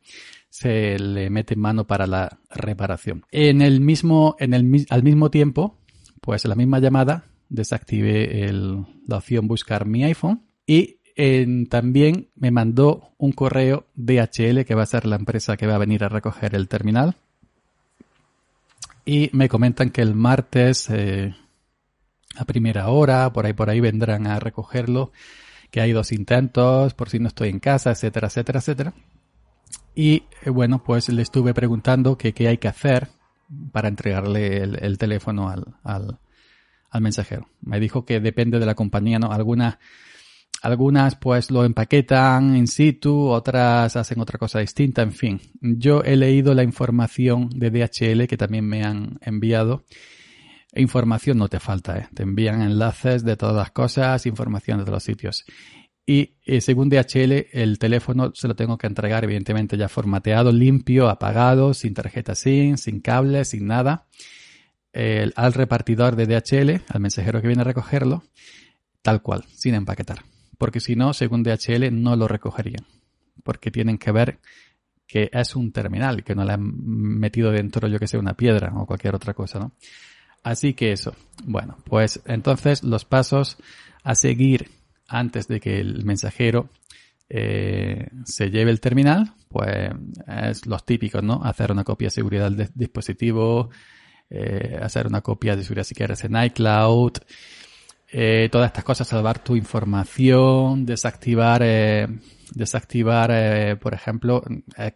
se 0.50 0.98
le 0.98 1.30
mete 1.30 1.56
mano 1.56 1.86
para 1.88 2.08
la 2.08 2.40
reparación. 2.50 3.26
En 3.32 3.62
el 3.62 3.82
mismo, 3.82 4.38
en 4.40 4.54
el, 4.54 4.86
al 4.90 5.04
mismo 5.04 5.30
tiempo, 5.30 5.78
pues 6.22 6.46
en 6.46 6.50
la 6.50 6.56
misma 6.56 6.80
llamada, 6.80 7.26
desactivé 7.50 8.46
el, 8.46 8.86
la 9.08 9.18
opción 9.18 9.48
buscar 9.48 9.86
mi 9.86 10.04
iPhone 10.06 10.44
y 10.66 10.99
también 11.70 12.30
me 12.36 12.52
mandó 12.52 13.12
un 13.18 13.34
correo 13.34 13.86
DHL, 13.96 14.64
que 14.64 14.76
va 14.76 14.84
a 14.84 14.86
ser 14.86 15.06
la 15.06 15.18
empresa 15.18 15.58
que 15.58 15.68
va 15.68 15.76
a 15.76 15.80
venir 15.80 16.04
a 16.04 16.10
recoger 16.10 16.56
el 16.56 16.68
terminal. 16.70 17.16
Y 19.04 19.30
me 19.34 19.50
comentan 19.50 19.90
que 19.90 20.02
el 20.02 20.16
martes 20.16 20.90
eh, 20.90 21.36
a 22.38 22.46
primera 22.46 22.88
hora, 22.90 23.34
por 23.34 23.46
ahí 23.46 23.54
por 23.54 23.70
ahí 23.70 23.80
vendrán 23.80 24.28
a 24.28 24.40
recogerlo, 24.40 25.12
que 25.72 25.82
hay 25.82 25.92
dos 25.92 26.12
intentos, 26.12 26.94
por 26.94 27.10
si 27.10 27.20
no 27.20 27.28
estoy 27.28 27.50
en 27.50 27.60
casa, 27.60 27.92
etcétera, 27.92 28.28
etcétera, 28.28 28.60
etcétera. 28.60 28.94
Y 29.96 30.24
eh, 30.44 30.50
bueno, 30.50 30.84
pues 30.84 31.10
le 31.10 31.22
estuve 31.22 31.54
preguntando 31.54 32.18
que 32.18 32.34
qué 32.34 32.48
hay 32.48 32.58
que 32.60 32.70
hacer 32.70 33.10
para 33.72 33.90
entregarle 33.90 34.64
el, 34.64 34.78
el 34.82 34.98
teléfono 34.98 35.50
al, 35.50 35.76
al, 35.84 36.20
al, 36.90 37.02
mensajero. 37.02 37.50
Me 37.62 37.80
dijo 37.80 38.06
que 38.06 38.20
depende 38.20 38.60
de 38.60 38.66
la 38.66 38.76
compañía, 38.76 39.20
¿no? 39.20 39.32
Algunas, 39.32 39.80
algunas 40.62 41.16
pues 41.16 41.52
lo 41.52 41.64
empaquetan 41.66 42.56
in 42.56 42.68
situ, 42.68 43.28
otras 43.28 43.96
hacen 43.96 44.20
otra 44.20 44.38
cosa 44.38 44.60
distinta, 44.60 45.02
en 45.02 45.14
fin. 45.14 45.42
Yo 45.62 46.02
he 46.04 46.16
leído 46.16 46.54
la 46.54 46.64
información 46.64 47.50
de 47.50 47.72
DHL 47.72 48.28
que 48.28 48.38
también 48.38 48.66
me 48.66 48.84
han 48.84 49.18
enviado 49.22 49.86
información 50.76 51.38
no 51.38 51.48
te 51.48 51.60
falta, 51.60 51.98
¿eh? 51.98 52.08
te 52.14 52.24
envían 52.24 52.62
enlaces 52.62 53.24
de 53.24 53.36
todas 53.36 53.56
las 53.56 53.72
cosas, 53.72 54.26
información 54.26 54.78
de 54.78 54.84
todos 54.84 54.98
los 54.98 55.04
sitios. 55.04 55.46
Y 56.06 56.38
eh, 56.46 56.62
según 56.62 56.90
DHL, 56.90 57.48
el 57.52 57.78
teléfono 57.78 58.32
se 58.34 58.48
lo 58.48 58.56
tengo 58.56 58.78
que 58.78 58.88
entregar, 58.88 59.24
evidentemente, 59.24 59.78
ya 59.78 59.88
formateado, 59.90 60.52
limpio, 60.52 61.08
apagado, 61.08 61.74
sin 61.74 61.94
tarjeta 61.94 62.34
SIM, 62.34 62.78
sin 62.78 63.00
cable, 63.00 63.46
sin 63.46 63.68
nada, 63.68 64.08
el, 64.92 65.34
al 65.36 65.54
repartidor 65.54 66.16
de 66.16 66.26
DHL, 66.26 66.82
al 66.88 67.00
mensajero 67.00 67.42
que 67.42 67.48
viene 67.48 67.62
a 67.62 67.66
recogerlo, 67.66 68.24
tal 69.04 69.22
cual, 69.22 69.46
sin 69.54 69.76
empaquetar. 69.76 70.24
Porque 70.60 70.80
si 70.80 70.96
no, 70.96 71.14
según 71.14 71.42
DHL, 71.42 71.90
no 71.92 72.16
lo 72.16 72.28
recogerían. 72.28 72.86
Porque 73.44 73.72
tienen 73.72 73.98
que 73.98 74.12
ver 74.12 74.40
que 75.08 75.32
es 75.34 75.56
un 75.56 75.72
terminal, 75.72 76.24
que 76.24 76.36
no 76.36 76.44
le 76.44 76.54
han 76.54 76.62
metido 76.62 77.50
dentro, 77.50 77.88
yo 77.88 77.98
que 77.98 78.08
sé, 78.08 78.20
una 78.20 78.36
piedra 78.36 78.72
o 78.76 78.86
cualquier 78.86 79.16
otra 79.16 79.34
cosa, 79.34 79.58
¿no? 79.58 79.72
Así 80.44 80.74
que 80.76 80.92
eso. 80.92 81.16
Bueno, 81.46 81.78
pues 81.86 82.22
entonces 82.26 82.84
los 82.84 83.06
pasos 83.06 83.58
a 84.04 84.14
seguir 84.14 84.70
antes 85.08 85.48
de 85.48 85.60
que 85.60 85.80
el 85.80 86.06
mensajero 86.06 86.70
eh, 87.30 88.10
se 88.26 88.52
lleve 88.52 88.70
el 88.70 88.82
terminal, 88.82 89.34
pues 89.48 89.90
es 90.28 90.66
los 90.68 90.86
típicos, 90.86 91.24
¿no? 91.24 91.42
Hacer 91.44 91.72
una 91.72 91.84
copia 91.84 92.08
de 92.08 92.12
seguridad 92.12 92.52
del 92.52 92.70
dispositivo, 92.76 93.70
eh, 94.30 94.78
hacer 94.82 95.08
una 95.08 95.22
copia 95.22 95.56
de 95.56 95.64
seguridad 95.64 95.86
si 95.86 95.96
quieres 95.96 96.24
en 96.24 96.36
iCloud, 96.36 97.14
eh, 98.12 98.50
todas 98.52 98.68
estas 98.68 98.84
cosas, 98.84 99.08
salvar 99.08 99.44
tu 99.44 99.56
información, 99.56 100.86
desactivar, 100.86 101.62
eh, 101.64 102.08
desactivar, 102.56 103.30
eh, 103.32 103.76
por 103.76 103.94
ejemplo, 103.94 104.44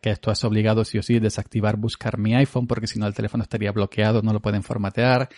que 0.01 0.09
esto 0.09 0.31
es 0.31 0.43
obligado 0.43 0.83
sí 0.83 0.97
o 0.97 1.03
sí, 1.03 1.19
desactivar 1.19 1.77
buscar 1.77 2.17
mi 2.17 2.33
iPhone, 2.33 2.65
porque 2.65 2.87
si 2.87 2.97
no 2.97 3.05
el 3.05 3.13
teléfono 3.13 3.43
estaría 3.43 3.71
bloqueado, 3.71 4.23
no 4.23 4.33
lo 4.33 4.41
pueden 4.41 4.63
formatear. 4.63 5.29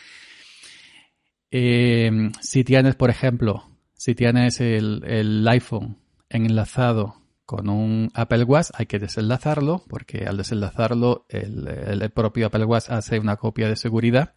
Si 1.51 2.63
tienes, 2.63 2.95
por 2.95 3.09
ejemplo, 3.09 3.63
si 3.93 4.15
tienes 4.15 4.61
el, 4.61 5.03
el 5.05 5.47
iPhone 5.47 5.97
enlazado 6.29 7.21
con 7.45 7.69
un 7.69 8.09
Apple 8.13 8.43
Watch, 8.43 8.69
hay 8.73 8.85
que 8.88 8.99
desenlazarlo, 8.99 9.83
porque 9.88 10.25
al 10.25 10.38
desenlazarlo, 10.38 11.25
el, 11.29 11.67
el 11.67 12.09
propio 12.11 12.47
Apple 12.47 12.65
Watch 12.65 12.89
hace 12.89 13.19
una 13.19 13.35
copia 13.35 13.67
de 13.67 13.75
seguridad 13.75 14.33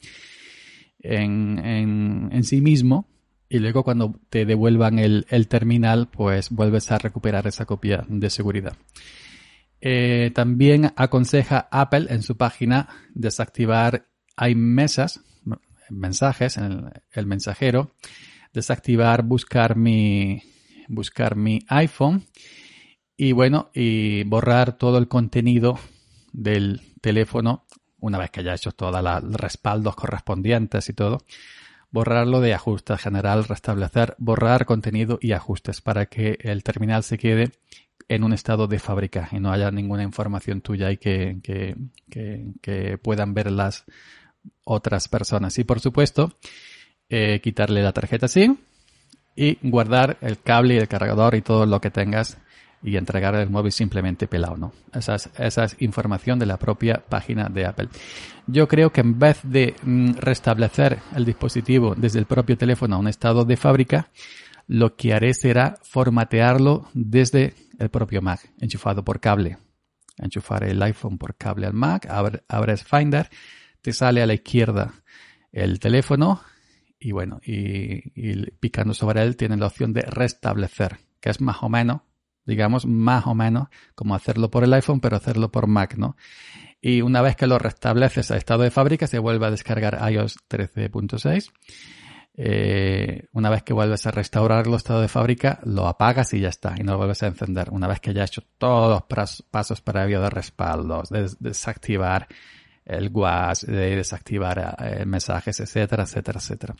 en, 1.00 1.58
en, 1.64 2.28
en 2.32 2.44
sí 2.44 2.60
mismo 2.60 3.08
y 3.48 3.58
luego 3.58 3.82
cuando 3.82 4.20
te 4.28 4.44
devuelvan 4.44 4.98
el, 4.98 5.26
el, 5.30 5.48
terminal, 5.48 6.08
pues 6.08 6.50
vuelves 6.50 6.90
a 6.90 6.98
recuperar 6.98 7.46
esa 7.46 7.64
copia 7.64 8.04
de 8.08 8.30
seguridad. 8.30 8.76
Eh, 9.80 10.32
también 10.34 10.92
aconseja 10.96 11.68
Apple 11.70 12.06
en 12.10 12.22
su 12.22 12.36
página 12.36 12.88
desactivar 13.14 14.08
iMessage, 14.38 15.20
mensajes 15.88 16.58
en 16.58 16.64
el, 16.64 16.84
el, 17.12 17.26
mensajero, 17.26 17.94
desactivar 18.52 19.22
buscar 19.22 19.76
mi, 19.76 20.42
buscar 20.88 21.36
mi 21.36 21.60
iPhone 21.68 22.24
y 23.16 23.32
bueno, 23.32 23.70
y 23.72 24.24
borrar 24.24 24.76
todo 24.76 24.98
el 24.98 25.08
contenido 25.08 25.78
del 26.32 26.82
teléfono 27.00 27.66
una 28.00 28.18
vez 28.18 28.30
que 28.30 28.40
haya 28.40 28.54
hecho 28.54 28.72
todos 28.72 29.02
los 29.02 29.32
respaldos 29.40 29.96
correspondientes 29.96 30.88
y 30.88 30.92
todo 30.92 31.18
borrarlo 31.90 32.40
de 32.40 32.54
ajustes 32.54 33.00
general, 33.00 33.44
restablecer, 33.44 34.14
borrar 34.18 34.66
contenido 34.66 35.18
y 35.20 35.32
ajustes 35.32 35.80
para 35.80 36.06
que 36.06 36.38
el 36.40 36.62
terminal 36.62 37.02
se 37.02 37.18
quede 37.18 37.52
en 38.08 38.24
un 38.24 38.32
estado 38.32 38.66
de 38.66 38.78
fábrica 38.78 39.28
y 39.32 39.40
no 39.40 39.52
haya 39.52 39.70
ninguna 39.70 40.02
información 40.02 40.60
tuya 40.60 40.90
y 40.90 40.96
que, 40.96 41.38
que, 41.42 41.76
que, 42.60 42.98
puedan 42.98 43.34
ver 43.34 43.50
las 43.50 43.84
otras 44.64 45.08
personas. 45.08 45.58
Y 45.58 45.64
por 45.64 45.80
supuesto, 45.80 46.32
eh, 47.08 47.40
quitarle 47.42 47.82
la 47.82 47.92
tarjeta 47.92 48.28
SIM 48.28 48.56
y 49.36 49.58
guardar 49.62 50.18
el 50.20 50.40
cable 50.40 50.74
y 50.74 50.78
el 50.78 50.88
cargador 50.88 51.34
y 51.34 51.42
todo 51.42 51.66
lo 51.66 51.80
que 51.80 51.90
tengas 51.90 52.38
y 52.82 52.96
entregar 52.96 53.34
el 53.34 53.50
móvil 53.50 53.72
simplemente 53.72 54.28
pelado, 54.28 54.56
¿no? 54.56 54.72
Esa 54.92 55.16
es, 55.16 55.30
esa 55.38 55.64
es 55.64 55.76
información 55.80 56.38
de 56.38 56.46
la 56.46 56.58
propia 56.58 57.02
página 57.08 57.48
de 57.48 57.66
Apple. 57.66 57.88
Yo 58.46 58.68
creo 58.68 58.92
que 58.92 59.00
en 59.00 59.18
vez 59.18 59.40
de 59.42 59.74
mm, 59.82 60.12
restablecer 60.18 60.98
el 61.14 61.24
dispositivo 61.24 61.94
desde 61.96 62.18
el 62.18 62.26
propio 62.26 62.56
teléfono 62.56 62.96
a 62.96 62.98
un 62.98 63.08
estado 63.08 63.44
de 63.44 63.56
fábrica, 63.56 64.10
lo 64.68 64.96
que 64.96 65.12
haré 65.12 65.34
será 65.34 65.78
formatearlo 65.82 66.88
desde 66.94 67.54
el 67.78 67.88
propio 67.88 68.22
Mac, 68.22 68.50
enchufado 68.60 69.04
por 69.04 69.20
cable. 69.20 69.58
Enchufar 70.16 70.64
el 70.64 70.82
iPhone 70.82 71.16
por 71.16 71.36
cable 71.36 71.66
al 71.66 71.74
Mac, 71.74 72.06
abres 72.48 72.84
Finder, 72.84 73.28
te 73.82 73.92
sale 73.92 74.22
a 74.22 74.26
la 74.26 74.34
izquierda 74.34 74.92
el 75.52 75.80
teléfono 75.80 76.40
y 77.00 77.12
bueno, 77.12 77.40
y, 77.44 78.12
y 78.14 78.50
picando 78.58 78.92
sobre 78.92 79.22
él 79.22 79.36
tiene 79.36 79.56
la 79.56 79.66
opción 79.66 79.92
de 79.92 80.02
restablecer, 80.02 80.98
que 81.20 81.30
es 81.30 81.40
más 81.40 81.62
o 81.62 81.68
menos 81.68 82.02
digamos, 82.48 82.86
más 82.86 83.26
o 83.26 83.34
menos 83.34 83.68
como 83.94 84.14
hacerlo 84.14 84.50
por 84.50 84.64
el 84.64 84.72
iPhone, 84.72 85.00
pero 85.00 85.16
hacerlo 85.16 85.52
por 85.52 85.66
Mac, 85.66 85.96
¿no? 85.96 86.16
Y 86.80 87.02
una 87.02 87.20
vez 87.22 87.36
que 87.36 87.46
lo 87.46 87.58
restableces 87.58 88.30
a 88.30 88.36
estado 88.36 88.62
de 88.62 88.70
fábrica, 88.70 89.06
se 89.06 89.18
vuelve 89.18 89.46
a 89.46 89.50
descargar 89.50 89.98
iOS 90.10 90.38
13.6. 90.48 91.52
Eh, 92.40 93.26
una 93.32 93.50
vez 93.50 93.64
que 93.64 93.72
vuelves 93.72 94.06
a 94.06 94.12
restaurarlo 94.12 94.76
estado 94.76 95.00
de 95.00 95.08
fábrica, 95.08 95.58
lo 95.64 95.88
apagas 95.88 96.32
y 96.34 96.40
ya 96.40 96.48
está, 96.48 96.74
y 96.78 96.84
no 96.84 96.92
lo 96.92 96.98
vuelves 96.98 97.22
a 97.22 97.26
encender. 97.26 97.68
Una 97.70 97.88
vez 97.88 98.00
que 98.00 98.14
ya 98.14 98.22
has 98.22 98.30
hecho 98.30 98.44
todos 98.58 99.04
los 99.10 99.42
pasos 99.50 99.80
previos 99.80 100.22
de 100.22 100.30
respaldos, 100.30 101.10
de 101.10 101.28
desactivar 101.40 102.28
el 102.86 103.10
WAS, 103.12 103.66
de 103.66 103.96
desactivar 103.96 104.76
eh, 104.78 105.04
mensajes, 105.04 105.60
etcétera, 105.60 106.04
etcétera, 106.04 106.38
etcétera. 106.38 106.76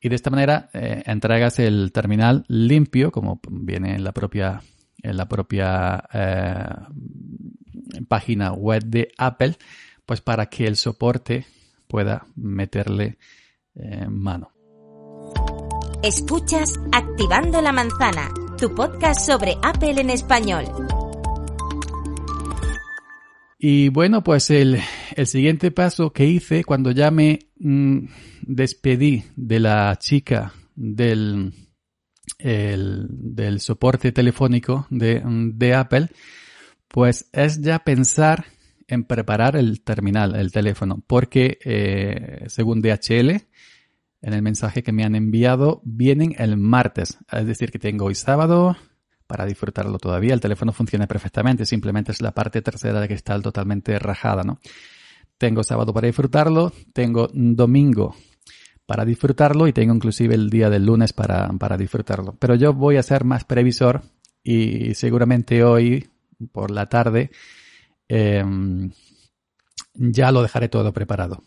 Y 0.00 0.08
de 0.08 0.16
esta 0.16 0.30
manera 0.30 0.68
eh, 0.72 1.02
entregas 1.06 1.58
el 1.58 1.92
terminal 1.92 2.44
limpio, 2.48 3.12
como 3.12 3.40
viene 3.48 3.94
en 3.94 4.02
la 4.02 4.12
propia 4.12 4.60
en 5.02 5.16
la 5.16 5.26
propia 5.26 6.04
eh, 6.12 6.64
página 8.08 8.52
web 8.52 8.84
de 8.84 9.12
Apple, 9.18 9.56
pues 10.06 10.20
para 10.20 10.46
que 10.46 10.66
el 10.66 10.76
soporte 10.76 11.46
pueda 11.88 12.26
meterle 12.36 13.18
eh, 13.74 14.06
mano. 14.08 14.50
Escuchas 16.02 16.80
Activando 16.90 17.62
la 17.62 17.72
Manzana, 17.72 18.32
tu 18.58 18.74
podcast 18.74 19.26
sobre 19.26 19.56
Apple 19.62 20.00
en 20.00 20.10
español. 20.10 20.64
Y 23.64 23.90
bueno, 23.90 24.24
pues 24.24 24.50
el, 24.50 24.80
siguiente 25.24 25.70
paso 25.70 26.12
que 26.12 26.26
hice 26.26 26.64
cuando 26.64 26.90
ya 26.90 27.12
me 27.12 27.38
mm, 27.60 28.06
despedí 28.42 29.22
de 29.36 29.60
la 29.60 29.96
chica 30.00 30.52
del, 30.74 31.52
el, 32.38 33.06
del 33.10 33.60
soporte 33.60 34.12
telefónico 34.12 34.86
de, 34.90 35.74
Apple, 35.74 36.08
pues 36.88 37.28
es 37.32 37.60
ya 37.60 37.80
pensar 37.80 38.46
en 38.86 39.04
preparar 39.04 39.56
el 39.56 39.82
terminal, 39.82 40.34
el 40.34 40.52
teléfono, 40.52 41.02
porque 41.06 41.58
eh, 41.64 42.44
según 42.48 42.82
DHL, 42.82 43.30
en 44.24 44.34
el 44.34 44.42
mensaje 44.42 44.82
que 44.82 44.92
me 44.92 45.04
han 45.04 45.14
enviado, 45.14 45.80
vienen 45.84 46.34
el 46.38 46.56
martes. 46.56 47.18
Es 47.30 47.46
decir, 47.46 47.70
que 47.70 47.78
tengo 47.78 48.04
hoy 48.04 48.14
sábado 48.14 48.76
para 49.26 49.46
disfrutarlo 49.46 49.98
todavía. 49.98 50.34
El 50.34 50.40
teléfono 50.40 50.72
funciona 50.72 51.06
perfectamente, 51.06 51.66
simplemente 51.66 52.12
es 52.12 52.20
la 52.20 52.32
parte 52.32 52.62
tercera 52.62 53.00
de 53.00 53.08
cristal 53.08 53.42
totalmente 53.42 53.98
rajada, 53.98 54.42
¿no? 54.42 54.60
Tengo 55.38 55.64
sábado 55.64 55.92
para 55.92 56.06
disfrutarlo, 56.06 56.72
tengo 56.92 57.28
domingo 57.32 58.14
para 58.92 59.06
disfrutarlo 59.06 59.66
y 59.66 59.72
tengo 59.72 59.94
inclusive 59.94 60.34
el 60.34 60.50
día 60.50 60.68
del 60.68 60.84
lunes 60.84 61.14
para, 61.14 61.48
para 61.54 61.78
disfrutarlo. 61.78 62.36
Pero 62.38 62.56
yo 62.56 62.74
voy 62.74 62.98
a 62.98 63.02
ser 63.02 63.24
más 63.24 63.42
previsor 63.42 64.02
y 64.44 64.92
seguramente 64.92 65.64
hoy 65.64 66.10
por 66.52 66.70
la 66.70 66.90
tarde 66.90 67.30
em, 68.06 68.90
ya 69.94 70.30
lo 70.30 70.42
dejaré 70.42 70.68
todo 70.68 70.92
preparado. 70.92 71.42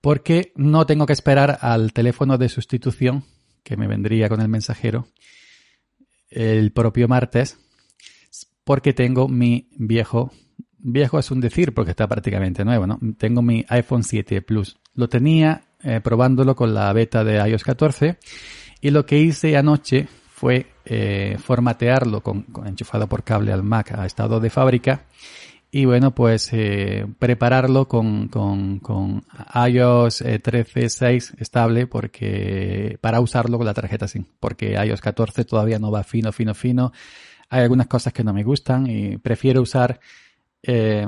Porque 0.00 0.52
no 0.56 0.84
tengo 0.84 1.06
que 1.06 1.12
esperar 1.12 1.58
al 1.60 1.92
teléfono 1.92 2.38
de 2.38 2.48
sustitución 2.48 3.22
que 3.62 3.76
me 3.76 3.86
vendría 3.86 4.28
con 4.28 4.40
el 4.40 4.48
mensajero 4.48 5.06
el 6.28 6.72
propio 6.72 7.06
martes 7.06 7.56
porque 8.64 8.92
tengo 8.92 9.28
mi 9.28 9.68
viejo 9.76 10.32
viejo 10.78 11.20
es 11.20 11.30
un 11.30 11.40
decir 11.40 11.72
porque 11.72 11.92
está 11.92 12.08
prácticamente 12.08 12.64
nuevo, 12.64 12.88
¿no? 12.88 12.98
Tengo 13.16 13.42
mi 13.42 13.64
iPhone 13.68 14.02
7 14.02 14.42
Plus. 14.42 14.76
Lo 14.92 15.08
tenía 15.08 15.68
eh, 15.84 16.00
probándolo 16.00 16.56
con 16.56 16.74
la 16.74 16.92
beta 16.92 17.24
de 17.24 17.36
iOS 17.48 17.62
14 17.62 18.18
y 18.80 18.90
lo 18.90 19.06
que 19.06 19.18
hice 19.18 19.56
anoche 19.56 20.08
fue 20.28 20.66
eh, 20.84 21.36
formatearlo 21.38 22.22
con, 22.22 22.46
enchufado 22.66 23.06
por 23.06 23.22
cable 23.22 23.52
al 23.52 23.62
Mac 23.62 23.92
a 23.92 24.06
estado 24.06 24.40
de 24.40 24.50
fábrica 24.50 25.04
y 25.70 25.84
bueno 25.84 26.14
pues 26.14 26.50
eh, 26.52 27.06
prepararlo 27.18 27.88
con, 27.88 28.28
con, 28.28 28.78
con 28.78 29.24
iOS 29.54 30.22
13.6 30.22 31.40
estable 31.40 31.86
porque 31.86 32.98
para 33.00 33.20
usarlo 33.20 33.58
con 33.58 33.66
la 33.66 33.74
tarjeta 33.74 34.08
SIM 34.08 34.24
porque 34.40 34.72
iOS 34.72 35.00
14 35.00 35.44
todavía 35.44 35.78
no 35.78 35.90
va 35.90 36.02
fino 36.04 36.32
fino 36.32 36.54
fino. 36.54 36.92
Hay 37.50 37.62
algunas 37.62 37.86
cosas 37.86 38.12
que 38.12 38.24
no 38.24 38.32
me 38.32 38.42
gustan 38.42 38.86
y 38.88 39.18
prefiero 39.18 39.60
usar 39.60 40.00
eh, 40.62 41.06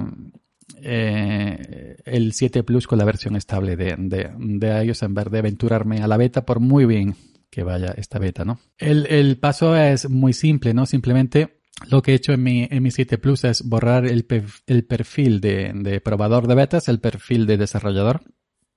el 0.83 2.33
7 2.33 2.63
Plus 2.63 2.87
con 2.87 2.99
la 2.99 3.05
versión 3.05 3.37
estable 3.37 3.77
de, 3.77 3.95
de, 3.99 4.85
iOS 4.85 5.03
en 5.03 5.15
vez 5.15 5.31
de 5.31 5.39
aventurarme 5.39 6.03
a 6.03 6.09
la 6.09 6.17
beta 6.17 6.45
por 6.45 6.61
muy 6.61 6.87
bien 6.87 7.15
que 7.51 7.63
vaya 7.63 7.95
esta 7.97 8.19
beta, 8.19 8.45
¿no? 8.45 8.59
El, 8.77 9.39
paso 9.39 9.77
es 9.77 10.11
muy 10.11 10.33
simple, 10.33 10.75
¿no? 10.75 10.85
Simplemente 10.85 11.61
lo 11.89 12.03
que 12.03 12.13
he 12.13 12.15
hecho 12.17 12.33
en 12.33 12.43
mi, 12.43 12.67
en 12.71 12.83
mi 12.83 12.91
7 12.91 13.19
Plus 13.19 13.45
es 13.45 13.63
borrar 13.63 14.07
el, 14.07 14.27
el 14.67 14.85
perfil 14.85 15.41
de, 15.41 15.73
de, 15.75 16.01
probador 16.01 16.49
de 16.49 16.55
betas, 16.55 16.89
el 16.89 17.01
perfil 17.01 17.47
de 17.47 17.57
desarrollador. 17.57 18.23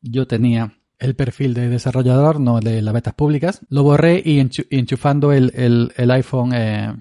Yo 0.02 0.28
tenía 0.28 0.80
el 1.00 1.16
perfil 1.16 1.54
de 1.54 1.70
desarrollador, 1.70 2.40
no 2.40 2.60
de 2.60 2.82
las 2.82 2.94
betas 2.94 3.14
públicas. 3.14 3.62
Lo 3.70 3.84
borré 3.84 4.22
y 4.24 4.40
enchufando 4.40 5.32
el, 5.32 5.52
el, 5.56 5.94
el 5.96 6.12
iPhone 6.12 6.52
eh, 6.54 6.94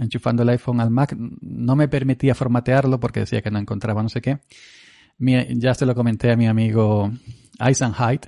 enchufando 0.00 0.42
el 0.42 0.48
iPhone 0.50 0.80
al 0.80 0.90
Mac, 0.90 1.14
no 1.16 1.76
me 1.76 1.88
permitía 1.88 2.34
formatearlo 2.34 2.98
porque 2.98 3.20
decía 3.20 3.42
que 3.42 3.50
no 3.50 3.58
encontraba 3.58 4.02
no 4.02 4.08
sé 4.08 4.20
qué. 4.20 4.38
ya 5.18 5.74
se 5.74 5.86
lo 5.86 5.94
comenté 5.94 6.32
a 6.32 6.36
mi 6.36 6.46
amigo 6.46 7.10
Eisenheit 7.58 8.26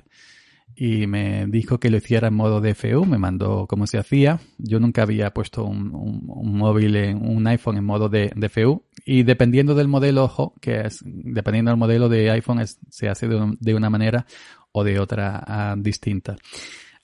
y 0.75 1.05
me 1.07 1.45
dijo 1.47 1.79
que 1.79 1.89
lo 1.89 1.97
hiciera 1.97 2.29
en 2.29 2.33
modo 2.33 2.59
DFU, 2.59 3.05
me 3.05 3.17
mandó 3.17 3.67
cómo 3.67 3.85
se 3.85 3.97
hacía. 3.97 4.39
Yo 4.57 4.79
nunca 4.79 5.03
había 5.03 5.31
puesto 5.31 5.63
un, 5.63 6.23
móvil, 6.25 6.95
en, 6.95 7.25
un 7.25 7.45
iPhone 7.47 7.77
en 7.77 7.85
modo 7.85 8.09
de, 8.09 8.31
DFU 8.35 8.83
y 9.05 9.23
dependiendo 9.23 9.75
del 9.75 9.87
modelo, 9.87 10.23
ojo, 10.23 10.53
que 10.59 10.81
es, 10.81 11.01
dependiendo 11.05 11.71
del 11.71 11.77
modelo 11.77 12.09
de 12.09 12.31
iPhone 12.31 12.63
se 12.89 13.07
hace 13.07 13.27
de, 13.27 13.75
una 13.75 13.89
manera 13.89 14.25
o 14.71 14.83
de 14.83 14.99
otra 14.99 15.43
ah, 15.45 15.75
distinta. 15.77 16.35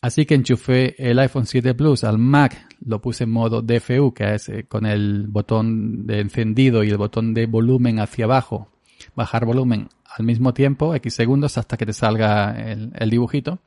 Así 0.01 0.25
que 0.25 0.35
enchufé 0.35 0.95
el 0.97 1.19
iPhone 1.19 1.45
7 1.45 1.73
Plus 1.73 2.03
al 2.03 2.17
Mac, 2.17 2.68
lo 2.85 3.01
puse 3.01 3.25
en 3.25 3.31
modo 3.31 3.61
DFU, 3.61 4.13
que 4.13 4.35
es 4.35 4.49
eh, 4.49 4.65
con 4.67 4.85
el 4.85 5.27
botón 5.27 6.05
de 6.07 6.19
encendido 6.19 6.83
y 6.83 6.89
el 6.89 6.97
botón 6.97 7.33
de 7.33 7.45
volumen 7.45 7.99
hacia 7.99 8.25
abajo, 8.25 8.69
bajar 9.15 9.45
volumen 9.45 9.89
al 10.17 10.25
mismo 10.25 10.53
tiempo, 10.53 10.95
X 10.95 11.13
segundos 11.13 11.57
hasta 11.57 11.77
que 11.77 11.85
te 11.85 11.93
salga 11.93 12.51
el, 12.59 13.09
dibujito. 13.09 13.59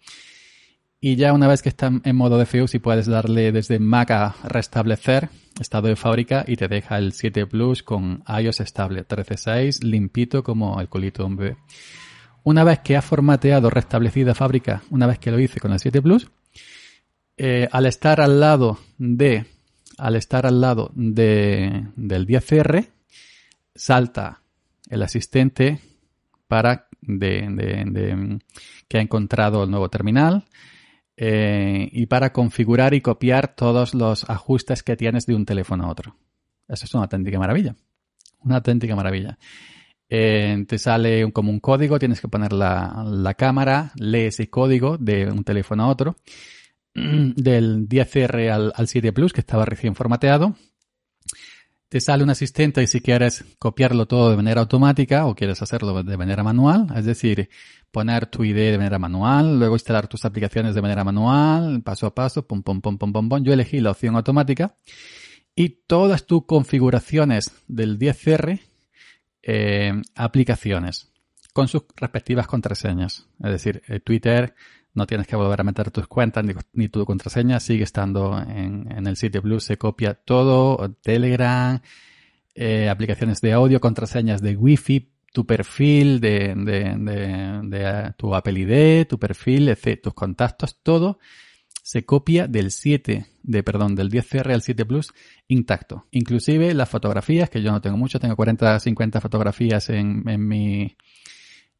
Y 1.01 1.17
ya 1.17 1.33
una 1.33 1.49
vez 1.49 1.63
que 1.63 1.69
está 1.69 1.91
en 2.05 2.17
modo 2.17 2.39
DFU, 2.39 2.69
si 2.69 2.79
puedes 2.79 3.07
darle 3.07 3.53
desde 3.53 3.79
Mac 3.79 4.11
a 4.11 4.35
restablecer 4.45 5.31
estado 5.61 5.89
de 5.89 5.97
fábrica 5.97 6.45
y 6.47 6.57
te 6.57 6.69
deja 6.69 6.99
el 6.99 7.13
7 7.13 7.47
Plus 7.47 7.83
con 7.83 8.23
iOS 8.27 8.61
estable 8.61 9.07
13.6, 9.07 9.83
limpito 9.83 10.43
como 10.43 10.81
el 10.81 10.89
colito 10.89 11.23
de 11.23 11.27
un 11.27 11.37
bebé. 11.37 11.57
Una 12.45 12.65
vez 12.65 12.81
que 12.81 12.97
ha 12.97 13.03
formateado 13.03 13.71
restablecida 13.71 14.35
fábrica, 14.35 14.83
una 14.91 15.07
vez 15.07 15.19
que 15.19 15.31
lo 15.31 15.39
hice 15.39 15.61
con 15.61 15.73
el 15.73 15.79
7 15.79 16.03
Plus, 16.03 16.31
eh, 17.37 17.69
al 17.71 17.87
estar 17.87 18.21
al 18.21 18.41
lado 18.41 18.79
de, 18.99 19.47
al 19.99 20.17
estar 20.17 20.47
al 20.47 20.61
lado 20.61 20.91
de, 20.95 21.89
del 21.97 22.27
10R, 22.27 22.89
salta 23.75 24.43
el 24.91 25.03
asistente 25.03 25.81
para 26.47 26.89
de, 27.01 28.39
que 28.89 28.99
ha 28.99 29.01
encontrado 29.01 29.65
el 29.65 29.71
nuevo 29.71 29.89
terminal 29.89 30.45
eh, 31.17 31.89
y 31.93 32.07
para 32.07 32.33
configurar 32.33 32.95
y 32.95 33.01
copiar 33.01 33.55
todos 33.55 33.95
los 33.95 34.29
ajustes 34.29 34.83
que 34.83 34.97
tienes 34.97 35.27
de 35.27 35.35
un 35.35 35.45
teléfono 35.45 35.85
a 35.85 35.91
otro. 35.91 36.17
Eso 36.69 36.85
es 36.85 36.95
una 36.95 37.05
auténtica 37.05 37.39
maravilla. 37.39 37.75
Una 38.41 38.57
auténtica 38.57 38.97
maravilla. 38.97 39.39
Eh, 40.15 40.65
te 40.69 40.79
sale 40.79 41.33
como 41.33 41.51
un 41.51 41.59
código, 41.59 41.99
tienes 41.99 42.21
que 42.21 42.29
poner 42.29 42.53
la, 42.53 43.35
cámara, 43.39 43.93
lee 43.97 44.27
ese 44.27 44.51
código 44.51 44.99
de 44.99 45.31
un 45.31 45.43
teléfono 45.43 45.85
a 45.85 45.89
otro, 45.89 46.17
del 46.95 47.89
10R 47.89 48.51
al, 48.51 48.73
al 48.75 48.89
7 48.89 49.13
Plus, 49.13 49.33
que 49.33 49.41
estaba 49.41 49.65
recién 49.65 49.95
formateado. 49.95 50.57
Te 51.89 52.01
sale 52.01 52.25
un 52.25 52.31
asistente 52.31 52.83
y 52.83 52.87
si 52.87 53.03
quieres 53.03 53.45
copiarlo 53.59 54.07
todo 54.07 54.31
de 54.31 54.37
manera 54.37 54.63
automática 54.63 55.27
o 55.27 55.35
quieres 55.35 55.61
hacerlo 55.61 56.03
de 56.03 56.17
manera 56.17 56.43
manual, 56.43 56.87
es 56.97 57.05
decir, 57.05 57.51
poner 57.91 58.27
tu 58.27 58.45
ID 58.45 58.57
de 58.57 58.79
manera 58.79 58.99
manual, 58.99 59.59
luego 59.59 59.75
instalar 59.75 60.09
tus 60.09 60.25
aplicaciones 60.25 60.75
de 60.75 60.81
manera 60.81 61.05
manual, 61.05 61.83
paso 61.83 62.07
a 62.07 62.15
paso, 62.15 62.47
pum, 62.47 62.63
pum, 62.63 62.81
pum, 62.81 62.97
pum, 62.97 63.13
pum, 63.13 63.29
pum. 63.29 63.45
Yo 63.45 63.53
elegí 63.53 63.81
la 63.81 63.91
opción 63.91 64.17
automática 64.17 64.75
y 65.55 65.69
todas 65.87 66.27
tus 66.27 66.47
configuraciones 66.47 67.53
del 67.69 67.99
10R 67.99 68.61
eh, 69.43 69.93
aplicaciones 70.15 71.13
con 71.53 71.69
sus 71.69 71.83
respectivas 71.97 72.47
contraseñas. 72.47 73.29
Es 73.45 73.51
decir, 73.51 73.83
eh, 73.87 74.01
Twitter 74.01 74.55
no 74.95 75.07
tienes 75.07 75.27
que 75.27 75.37
volver 75.37 75.61
a 75.61 75.65
meter 75.65 75.91
tus 75.91 76.07
cuentas 76.07 76.45
ni, 76.73 76.89
tu 76.89 77.05
contraseña, 77.05 77.61
sigue 77.61 77.85
estando 77.85 78.39
en, 78.39 79.07
el 79.07 79.17
sitio 79.17 79.43
Plus, 79.43 79.65
se 79.65 79.79
copia 79.79 80.15
todo, 80.15 80.95
Telegram, 81.03 81.81
eh, 82.55 82.89
aplicaciones 82.89 83.41
de 83.41 83.53
audio, 83.53 83.81
contraseñas 83.81 84.43
de 84.43 84.57
Wi-Fi, 84.57 85.09
tu 85.33 85.47
perfil 85.47 86.21
de, 86.21 86.55
de, 86.55 88.13
tu 88.17 88.35
Apple 88.35 88.61
ID, 88.61 89.07
tu 89.07 89.19
perfil, 89.19 89.77
tus 90.03 90.13
contactos, 90.13 90.79
todo 90.83 91.19
se 91.83 92.05
copia 92.05 92.47
del 92.47 92.71
7, 92.71 93.27
de, 93.43 93.63
perdón, 93.63 93.97
del 93.97 94.09
10CR 94.09 94.53
al 94.53 94.63
7 94.63 94.87
Plus 94.87 95.13
intacto. 95.49 96.07
Inclusive 96.13 96.75
las 96.75 96.89
fotografías, 96.89 97.51
que 97.51 97.61
yo 97.61 97.73
no 97.73 97.81
tengo 97.81 97.97
mucho, 97.97 98.21
tengo 98.21 98.37
40, 98.37 98.79
50 98.79 99.21
fotografías 99.21 99.91
en, 99.91 100.29
en 100.29 100.47
mi, 100.47 100.97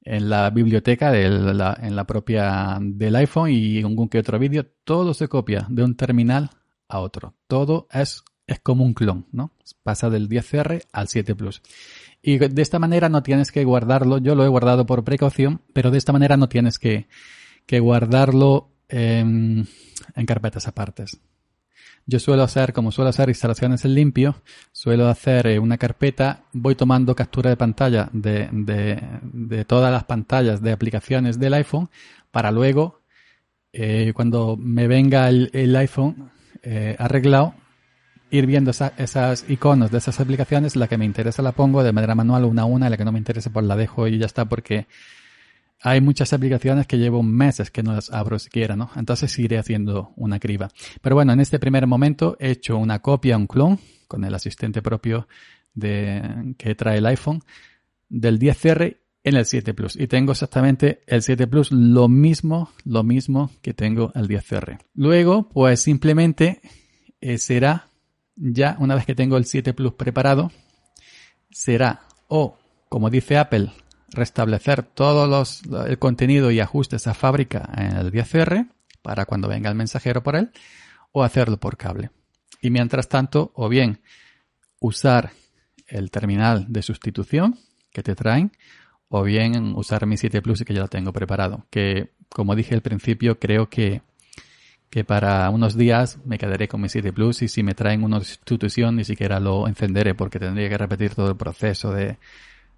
en 0.05 0.29
la 0.29 0.51
biblioteca 0.51 1.11
de 1.11 1.29
la, 1.29 1.79
en 1.81 1.97
la 1.97 2.05
propia 2.05 2.79
del 2.81 3.17
iPhone 3.17 3.51
y 3.51 3.79
algún 3.81 4.09
que 4.09 4.19
otro 4.19 4.39
vídeo, 4.39 4.67
todo 4.85 5.15
se 5.15 5.29
copia 5.29 5.67
de 5.69 5.85
un 5.85 5.97
terminal 5.97 6.51
a 6.89 7.01
otro. 7.01 7.35
Todo 7.47 7.87
es, 7.91 8.25
es 8.47 8.61
como 8.61 8.85
un 8.85 8.95
clon, 8.95 9.27
¿no? 9.33 9.53
Pasa 9.83 10.11
del 10.11 10.29
10CR 10.29 10.87
al 10.93 11.09
7 11.09 11.35
Plus. 11.35 11.63
Y 12.21 12.39
de 12.39 12.63
esta 12.63 12.79
manera 12.79 13.09
no 13.09 13.23
tienes 13.23 13.51
que 13.51 13.65
guardarlo, 13.65 14.19
yo 14.19 14.35
lo 14.35 14.45
he 14.45 14.49
guardado 14.49 14.87
por 14.87 15.05
precaución, 15.05 15.61
pero 15.73 15.91
de 15.91 15.99
esta 15.99 16.13
manera 16.13 16.37
no 16.37 16.49
tienes 16.49 16.79
que, 16.79 17.09
que 17.67 17.81
guardarlo 17.81 18.71
en, 18.89 19.67
en 20.15 20.27
carpetas 20.27 20.69
apartes. 20.69 21.21
Yo 22.07 22.19
suelo 22.19 22.43
hacer, 22.43 22.73
como 22.73 22.91
suelo 22.91 23.11
hacer 23.11 23.29
instalaciones 23.29 23.85
en 23.85 23.95
limpio, 23.95 24.43
suelo 24.73 25.09
hacer 25.09 25.47
eh, 25.47 25.59
una 25.59 25.79
carpeta, 25.79 26.45
voy 26.53 26.75
tomando 26.75 27.15
captura 27.15 27.51
de 27.51 27.57
pantalla 27.57 28.09
de, 28.13 28.49
de, 28.53 29.65
todas 29.65 29.93
las 29.93 30.05
pantallas 30.05 30.61
de 30.61 30.73
aplicaciones 30.73 31.39
del 31.39 31.55
iPhone 31.55 31.91
para 32.33 32.51
luego, 32.51 33.03
eh, 33.73 34.13
cuando 34.15 34.57
me 34.57 34.89
venga 34.89 35.29
el, 35.29 35.77
iPhone 35.77 36.31
eh, 36.63 36.97
arreglado, 36.99 37.55
ir 38.31 38.47
viendo 38.47 38.73
esas 38.73 39.45
iconos 39.49 39.91
de 39.93 39.99
esas 39.99 40.19
aplicaciones, 40.19 40.75
la 40.75 40.89
que 40.89 40.99
me 40.99 41.05
interesa 41.05 41.43
la 41.43 41.53
pongo 41.53 41.85
de 41.85 41.93
manera 41.93 42.15
manual 42.15 42.47
una 42.47 42.63
a 42.63 42.65
una, 42.65 42.91
la 42.91 42.97
que 42.97 43.05
no 43.05 43.13
me 43.13 43.19
interesa 43.19 43.51
pues 43.51 43.65
la 43.65 43.77
dejo 43.77 44.09
y 44.09 44.19
ya 44.19 44.27
está 44.27 44.47
porque 44.47 44.87
hay 45.83 46.01
muchas 46.01 46.33
aplicaciones 46.33 46.87
que 46.87 46.97
llevo 46.97 47.23
meses 47.23 47.71
que 47.71 47.83
no 47.83 47.93
las 47.93 48.11
abro 48.11 48.39
siquiera, 48.39 48.77
¿no? 48.77 48.91
Entonces 48.97 49.37
iré 49.39 49.59
haciendo 49.59 50.13
una 50.17 50.39
criba. 50.39 50.69
Pero 51.01 51.17
bueno, 51.17 51.33
en 51.33 51.41
este 51.41 51.59
primer 51.59 51.87
momento 51.87 52.37
he 52.39 52.51
hecho 52.53 52.77
una 52.77 53.01
copia, 53.01 53.37
un 53.37 53.47
clon, 53.49 53.79
con 54.07 54.25
el 54.25 54.35
asistente 54.35 54.81
propio 54.81 55.27
de, 55.75 56.55
que 56.57 56.75
trae 56.75 56.99
el 56.99 57.07
iPhone, 57.07 57.43
del 58.09 58.39
10R 58.39 58.99
en 59.25 59.35
el 59.37 59.45
7 59.45 59.75
Plus. 59.75 59.97
Y 59.97 60.07
tengo 60.07 60.33
exactamente 60.33 61.03
el 61.07 61.23
7 61.23 61.47
Plus 61.49 61.73
lo 61.73 62.09
mismo, 62.09 62.71
lo 62.85 63.03
mismo 63.03 63.51
que 63.61 63.75
tengo 63.75 64.13
el 64.15 64.29
10R. 64.29 64.79
Luego, 64.95 65.49
pues 65.49 65.81
simplemente 65.81 66.61
eh, 67.21 67.39
será, 67.39 67.89
ya 68.37 68.77
una 68.79 68.95
vez 68.95 69.05
que 69.07 69.15
tengo 69.15 69.37
el 69.37 69.47
7 69.47 69.75
Plus 69.75 69.95
preparado, 69.95 70.53
será 71.51 72.03
o, 72.29 72.59
como 72.89 73.11
dice 73.11 73.37
Apple, 73.37 73.73
restablecer 74.13 74.83
todo 74.83 75.27
los, 75.27 75.63
el 75.87 75.99
contenido 75.99 76.51
y 76.51 76.61
ajustes 76.61 77.07
a 77.07 77.15
fábrica 77.15 77.69
en 77.77 77.97
el 77.97 78.13
10R 78.13 78.69
para 79.03 79.27
cuando 79.27 79.49
venga 79.49 79.69
el 79.69 79.77
mensajero 79.77 80.23
por 80.23 80.37
él 80.37 80.51
o 81.13 81.23
hacerlo 81.25 81.59
por 81.59 81.77
cable. 81.77 82.11
Y 82.61 82.71
mientras 82.71 83.09
tanto, 83.09 83.53
o 83.55 83.69
bien 83.69 84.01
usar 84.79 85.33
el 85.87 86.11
terminal 86.11 86.67
de 86.69 86.83
sustitución 86.83 87.59
que 87.93 88.03
te 88.03 88.15
traen 88.15 88.53
o 89.09 89.23
bien 89.23 89.75
usar 89.77 90.07
mi 90.07 90.17
7 90.17 90.41
Plus 90.41 90.65
que 90.65 90.73
ya 90.73 90.81
lo 90.81 90.89
tengo 90.89 91.13
preparado. 91.13 91.67
Que 91.71 92.13
como 92.29 92.57
dije 92.57 92.75
al 92.75 92.81
principio, 92.81 93.39
creo 93.39 93.69
que, 93.69 94.01
que 94.89 95.05
para 95.05 95.51
unos 95.51 95.77
días 95.77 96.19
me 96.25 96.39
quedaré 96.39 96.67
con 96.67 96.81
mi 96.81 96.89
7 96.89 97.13
Plus 97.13 97.43
y 97.43 97.49
si 97.49 97.63
me 97.63 97.75
traen 97.75 98.05
una 98.05 98.21
sustitución 98.21 98.97
ni 98.97 99.05
siquiera 99.05 99.39
lo 99.39 99.69
encenderé 99.69 100.15
porque 100.15 100.39
tendría 100.39 100.69
que 100.71 100.79
repetir 100.79 101.15
todo 101.15 101.29
el 101.29 101.37
proceso 101.37 101.93
de 101.93 102.19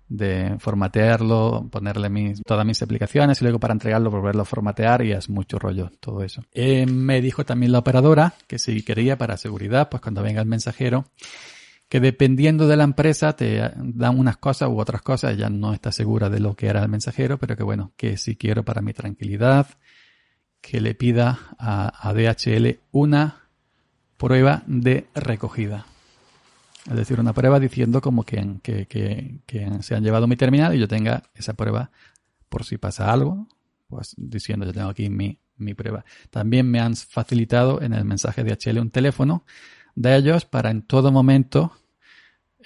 de 0.08 0.56
formatearlo, 0.58 1.68
ponerle 1.70 2.08
mis, 2.08 2.42
todas 2.42 2.66
mis 2.66 2.82
aplicaciones 2.82 3.40
y 3.40 3.44
luego 3.44 3.58
para 3.58 3.72
entregarlo 3.72 4.10
volverlo 4.10 4.42
a 4.42 4.46
formatear 4.46 5.04
y 5.04 5.12
es 5.12 5.28
mucho 5.28 5.58
rollo 5.58 5.90
todo 6.00 6.22
eso. 6.22 6.44
Eh, 6.52 6.86
me 6.86 7.20
dijo 7.20 7.44
también 7.44 7.72
la 7.72 7.78
operadora 7.78 8.34
que 8.46 8.58
si 8.58 8.82
quería 8.82 9.16
para 9.18 9.36
seguridad, 9.36 9.88
pues 9.88 10.02
cuando 10.02 10.22
venga 10.22 10.40
el 10.40 10.46
mensajero, 10.46 11.06
que 11.88 12.00
dependiendo 12.00 12.66
de 12.66 12.76
la 12.76 12.84
empresa 12.84 13.34
te 13.34 13.70
dan 13.76 14.18
unas 14.18 14.36
cosas 14.36 14.68
u 14.68 14.78
otras 14.78 15.02
cosas, 15.02 15.34
ella 15.34 15.48
no 15.48 15.72
está 15.72 15.92
segura 15.92 16.28
de 16.28 16.40
lo 16.40 16.54
que 16.54 16.66
era 16.66 16.82
el 16.82 16.88
mensajero, 16.88 17.38
pero 17.38 17.56
que 17.56 17.62
bueno, 17.62 17.92
que 17.96 18.16
si 18.16 18.36
quiero 18.36 18.64
para 18.64 18.82
mi 18.82 18.92
tranquilidad, 18.92 19.66
que 20.60 20.80
le 20.80 20.94
pida 20.94 21.38
a 21.58 22.12
DHL 22.14 22.78
una 22.90 23.44
prueba 24.16 24.62
de 24.66 25.06
recogida. 25.14 25.86
Es 26.86 26.96
decir, 26.96 27.18
una 27.18 27.32
prueba 27.32 27.58
diciendo 27.58 28.00
como 28.00 28.24
que, 28.24 28.58
que, 28.62 29.70
se 29.80 29.94
han 29.94 30.04
llevado 30.04 30.26
mi 30.26 30.36
terminal 30.36 30.74
y 30.74 30.78
yo 30.78 30.88
tenga 30.88 31.22
esa 31.34 31.54
prueba 31.54 31.90
por 32.48 32.64
si 32.64 32.76
pasa 32.76 33.10
algo, 33.10 33.48
pues 33.88 34.14
diciendo 34.16 34.66
yo 34.66 34.72
tengo 34.72 34.88
aquí 34.88 35.08
mi, 35.08 35.38
mi 35.56 35.74
prueba. 35.74 36.04
También 36.30 36.70
me 36.70 36.80
han 36.80 36.94
facilitado 36.94 37.80
en 37.80 37.94
el 37.94 38.04
mensaje 38.04 38.44
de 38.44 38.52
HL 38.52 38.78
un 38.78 38.90
teléfono 38.90 39.44
de 39.94 40.16
ellos 40.16 40.44
para 40.44 40.70
en 40.70 40.82
todo 40.82 41.10
momento 41.10 41.72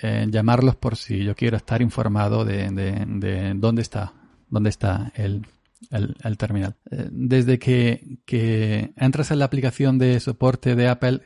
eh, 0.00 0.26
llamarlos 0.28 0.76
por 0.76 0.96
si 0.96 1.24
yo 1.24 1.34
quiero 1.34 1.56
estar 1.56 1.82
informado 1.82 2.44
de, 2.44 2.70
de, 2.70 3.54
dónde 3.54 3.82
está, 3.82 4.12
dónde 4.48 4.70
está 4.70 5.12
el, 5.14 5.46
el, 5.90 6.38
terminal. 6.38 6.76
Eh, 6.90 7.08
desde 7.10 7.58
que, 7.58 8.18
que 8.24 8.92
entras 8.96 9.30
en 9.30 9.40
la 9.40 9.44
aplicación 9.44 9.98
de 9.98 10.18
soporte 10.20 10.74
de 10.74 10.88
Apple, 10.88 11.22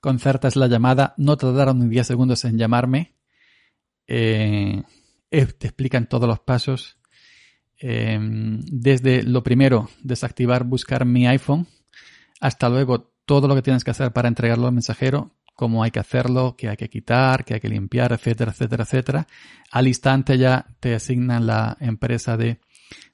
concertas 0.00 0.56
la 0.56 0.66
llamada, 0.66 1.14
no 1.16 1.36
tardaron 1.36 1.78
ni 1.78 1.88
10 1.88 2.06
segundos 2.06 2.44
en 2.44 2.58
llamarme, 2.58 3.16
eh, 4.06 4.82
eh, 5.30 5.46
te 5.46 5.66
explican 5.66 6.08
todos 6.08 6.28
los 6.28 6.40
pasos, 6.40 6.98
eh, 7.80 8.18
desde 8.20 9.22
lo 9.22 9.42
primero, 9.42 9.90
desactivar, 10.02 10.64
buscar 10.64 11.04
mi 11.04 11.26
iPhone, 11.26 11.66
hasta 12.40 12.68
luego 12.68 13.12
todo 13.24 13.48
lo 13.48 13.54
que 13.54 13.62
tienes 13.62 13.84
que 13.84 13.90
hacer 13.90 14.12
para 14.12 14.28
entregarlo 14.28 14.66
al 14.66 14.72
mensajero, 14.72 15.32
cómo 15.54 15.82
hay 15.82 15.90
que 15.90 15.98
hacerlo, 15.98 16.54
qué 16.56 16.68
hay 16.68 16.76
que 16.76 16.88
quitar, 16.88 17.44
qué 17.44 17.54
hay 17.54 17.60
que 17.60 17.68
limpiar, 17.68 18.12
etcétera, 18.12 18.52
etcétera, 18.52 18.84
etcétera. 18.84 19.26
Al 19.72 19.88
instante 19.88 20.38
ya 20.38 20.66
te 20.80 20.94
asignan 20.94 21.46
la 21.46 21.76
empresa 21.80 22.36
de 22.36 22.60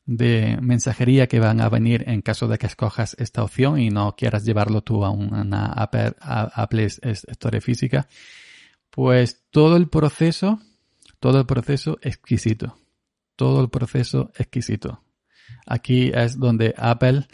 de 0.05 0.59
mensajería 0.61 1.29
que 1.29 1.41
van 1.41 1.61
a 1.61 1.69
venir 1.69 2.05
en 2.09 2.23
caso 2.23 2.49
de 2.49 2.59
que 2.59 2.67
escojas 2.67 3.15
esta 3.19 3.43
opción 3.45 3.79
y 3.79 3.91
no 3.91 4.17
quieras 4.17 4.45
llevarlo 4.45 4.83
tú 4.83 5.05
a 5.05 5.11
una 5.11 5.67
Apple, 5.67 6.15
Apple 6.21 6.87
Store 6.87 7.61
física, 7.61 8.09
pues 8.91 9.45
todo 9.51 9.77
el 9.77 9.89
proceso, 9.89 10.61
todo 11.21 11.39
el 11.39 11.47
proceso 11.47 11.99
exquisito, 12.03 12.77
todo 13.37 13.63
el 13.63 13.71
proceso 13.71 14.33
exquisito. 14.37 15.03
Aquí 15.67 16.11
es 16.13 16.39
donde 16.39 16.75
Apple 16.77 17.27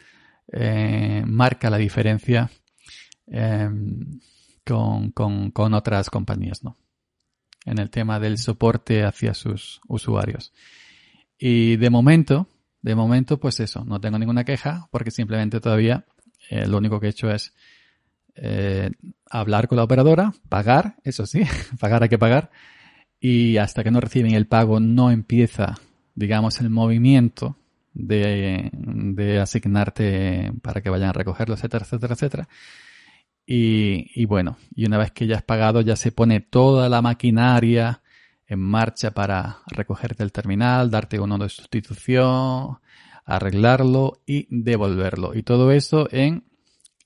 eh, 0.53 1.23
marca 1.27 1.71
la 1.71 1.79
diferencia 1.79 2.51
em, 3.27 4.21
con, 4.65 5.11
con, 5.13 5.51
con 5.51 5.75
otras 5.75 6.11
compañías, 6.11 6.63
¿no? 6.63 6.77
En 7.65 7.79
el 7.79 7.91
tema 7.91 8.19
del 8.21 8.39
soporte 8.39 9.05
hacia 9.05 9.35
sus 9.35 9.81
usuarios. 9.89 10.53
Y 11.39 11.77
de 11.77 11.91
momento, 11.91 12.49
de 12.89 12.95
momento, 12.95 13.39
pues 13.39 13.61
eso, 13.61 13.85
no 13.85 14.01
tengo 14.01 14.19
ninguna 14.19 14.45
queja 14.45 14.89
porque 14.91 15.11
simplemente 15.11 15.61
todavía 15.61 16.07
eh, 16.49 16.67
lo 16.67 16.79
único 16.79 16.99
que 16.99 17.09
he 17.09 17.11
hecho 17.11 17.31
es 17.31 17.53
eh, 18.35 18.91
hablar 19.29 19.69
con 19.69 19.77
la 19.77 19.85
operadora, 19.85 20.33
pagar, 20.49 20.97
eso 21.05 21.27
sí, 21.27 21.43
pagar 21.81 22.03
hay 22.03 22.09
que 22.09 22.17
pagar, 22.17 22.51
y 23.21 23.59
hasta 23.59 23.85
que 23.85 23.91
no 23.91 24.01
reciben 24.01 24.33
el 24.33 24.47
pago 24.47 24.81
no 24.81 25.11
empieza, 25.11 25.75
digamos, 26.15 26.63
el 26.63 26.71
movimiento 26.71 27.59
de, 27.93 28.71
de 28.73 29.39
asignarte 29.39 30.51
para 30.63 30.81
que 30.81 30.89
vayan 30.89 31.11
a 31.11 31.13
recogerlo, 31.13 31.57
etcétera, 31.57 31.85
etcétera, 31.85 32.15
etcétera. 32.15 32.49
Y, 33.45 34.11
y 34.15 34.25
bueno, 34.25 34.57
y 34.75 34.87
una 34.87 34.97
vez 34.97 35.13
que 35.13 35.27
ya 35.27 35.37
has 35.37 35.43
pagado, 35.43 35.83
ya 35.83 35.97
se 35.97 36.11
pone 36.11 36.41
toda 36.41 36.89
la 36.89 37.03
maquinaria 37.03 38.01
en 38.49 38.61
marcha 38.61 39.13
para 39.13 39.59
recogerte 39.67 40.23
el 40.23 40.33
terminal, 40.33 40.91
darte 40.91 41.21
uno 41.21 41.39
de 41.39 41.51
sustitución, 41.51 42.79
arreglarlo 43.25 44.23
y 44.27 44.47
devolverlo. 44.51 45.35
Y 45.35 45.43
todo 45.43 45.71
eso 45.71 46.09
en 46.11 46.45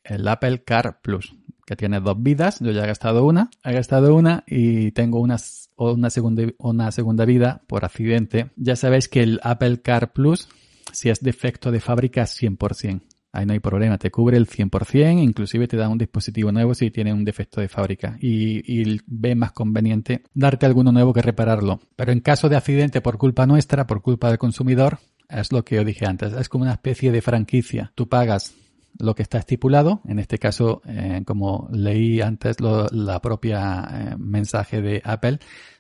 el 0.04 0.26
Apple 0.28 0.62
Car 0.62 1.00
Plus, 1.02 1.34
que 1.66 1.74
tiene 1.74 2.00
dos 2.00 2.22
vidas. 2.22 2.60
Yo 2.60 2.70
ya 2.70 2.84
he 2.84 2.86
gastado 2.86 3.24
una, 3.24 3.50
he 3.64 3.72
gastado 3.72 4.14
una 4.14 4.44
y 4.46 4.92
tengo 4.92 5.20
una, 5.20 5.36
una, 5.76 6.10
segunda, 6.10 6.44
una 6.58 6.92
segunda 6.92 7.24
vida 7.24 7.62
por 7.66 7.84
accidente. 7.84 8.52
Ya 8.56 8.76
sabéis 8.76 9.08
que 9.08 9.22
el 9.24 9.40
Apple 9.42 9.82
Car 9.82 10.12
Plus, 10.12 10.48
si 10.92 11.10
es 11.10 11.20
defecto 11.20 11.72
de 11.72 11.80
fábrica, 11.80 12.22
es 12.22 12.40
100%. 12.40 13.02
Ahí 13.32 13.46
no 13.46 13.54
hay 13.54 13.60
problema, 13.60 13.96
te 13.96 14.10
cubre 14.10 14.36
el 14.36 14.46
100%, 14.46 15.22
inclusive 15.22 15.66
te 15.66 15.78
da 15.78 15.88
un 15.88 15.96
dispositivo 15.96 16.52
nuevo 16.52 16.74
si 16.74 16.90
tiene 16.90 17.14
un 17.14 17.24
defecto 17.24 17.62
de 17.62 17.68
fábrica 17.68 18.18
y, 18.20 18.60
y 18.80 19.00
ve 19.06 19.34
más 19.34 19.52
conveniente 19.52 20.22
darte 20.34 20.66
alguno 20.66 20.92
nuevo 20.92 21.14
que 21.14 21.22
repararlo. 21.22 21.80
Pero 21.96 22.12
en 22.12 22.20
caso 22.20 22.50
de 22.50 22.56
accidente 22.56 23.00
por 23.00 23.16
culpa 23.16 23.46
nuestra, 23.46 23.86
por 23.86 24.02
culpa 24.02 24.28
del 24.28 24.38
consumidor, 24.38 24.98
es 25.30 25.50
lo 25.50 25.64
que 25.64 25.76
yo 25.76 25.84
dije 25.84 26.06
antes, 26.06 26.34
es 26.34 26.48
como 26.48 26.64
una 26.64 26.74
especie 26.74 27.10
de 27.10 27.22
franquicia. 27.22 27.92
Tú 27.94 28.08
pagas 28.08 28.54
lo 28.98 29.14
que 29.14 29.22
está 29.22 29.38
estipulado, 29.38 30.02
en 30.06 30.18
este 30.18 30.38
caso, 30.38 30.82
eh, 30.86 31.22
como 31.26 31.68
leí 31.72 32.20
antes 32.20 32.56
la 32.60 33.20
propia 33.22 33.88
eh, 33.90 34.16
mensaje 34.18 34.82
de 34.82 35.00
Apple, 35.04 35.38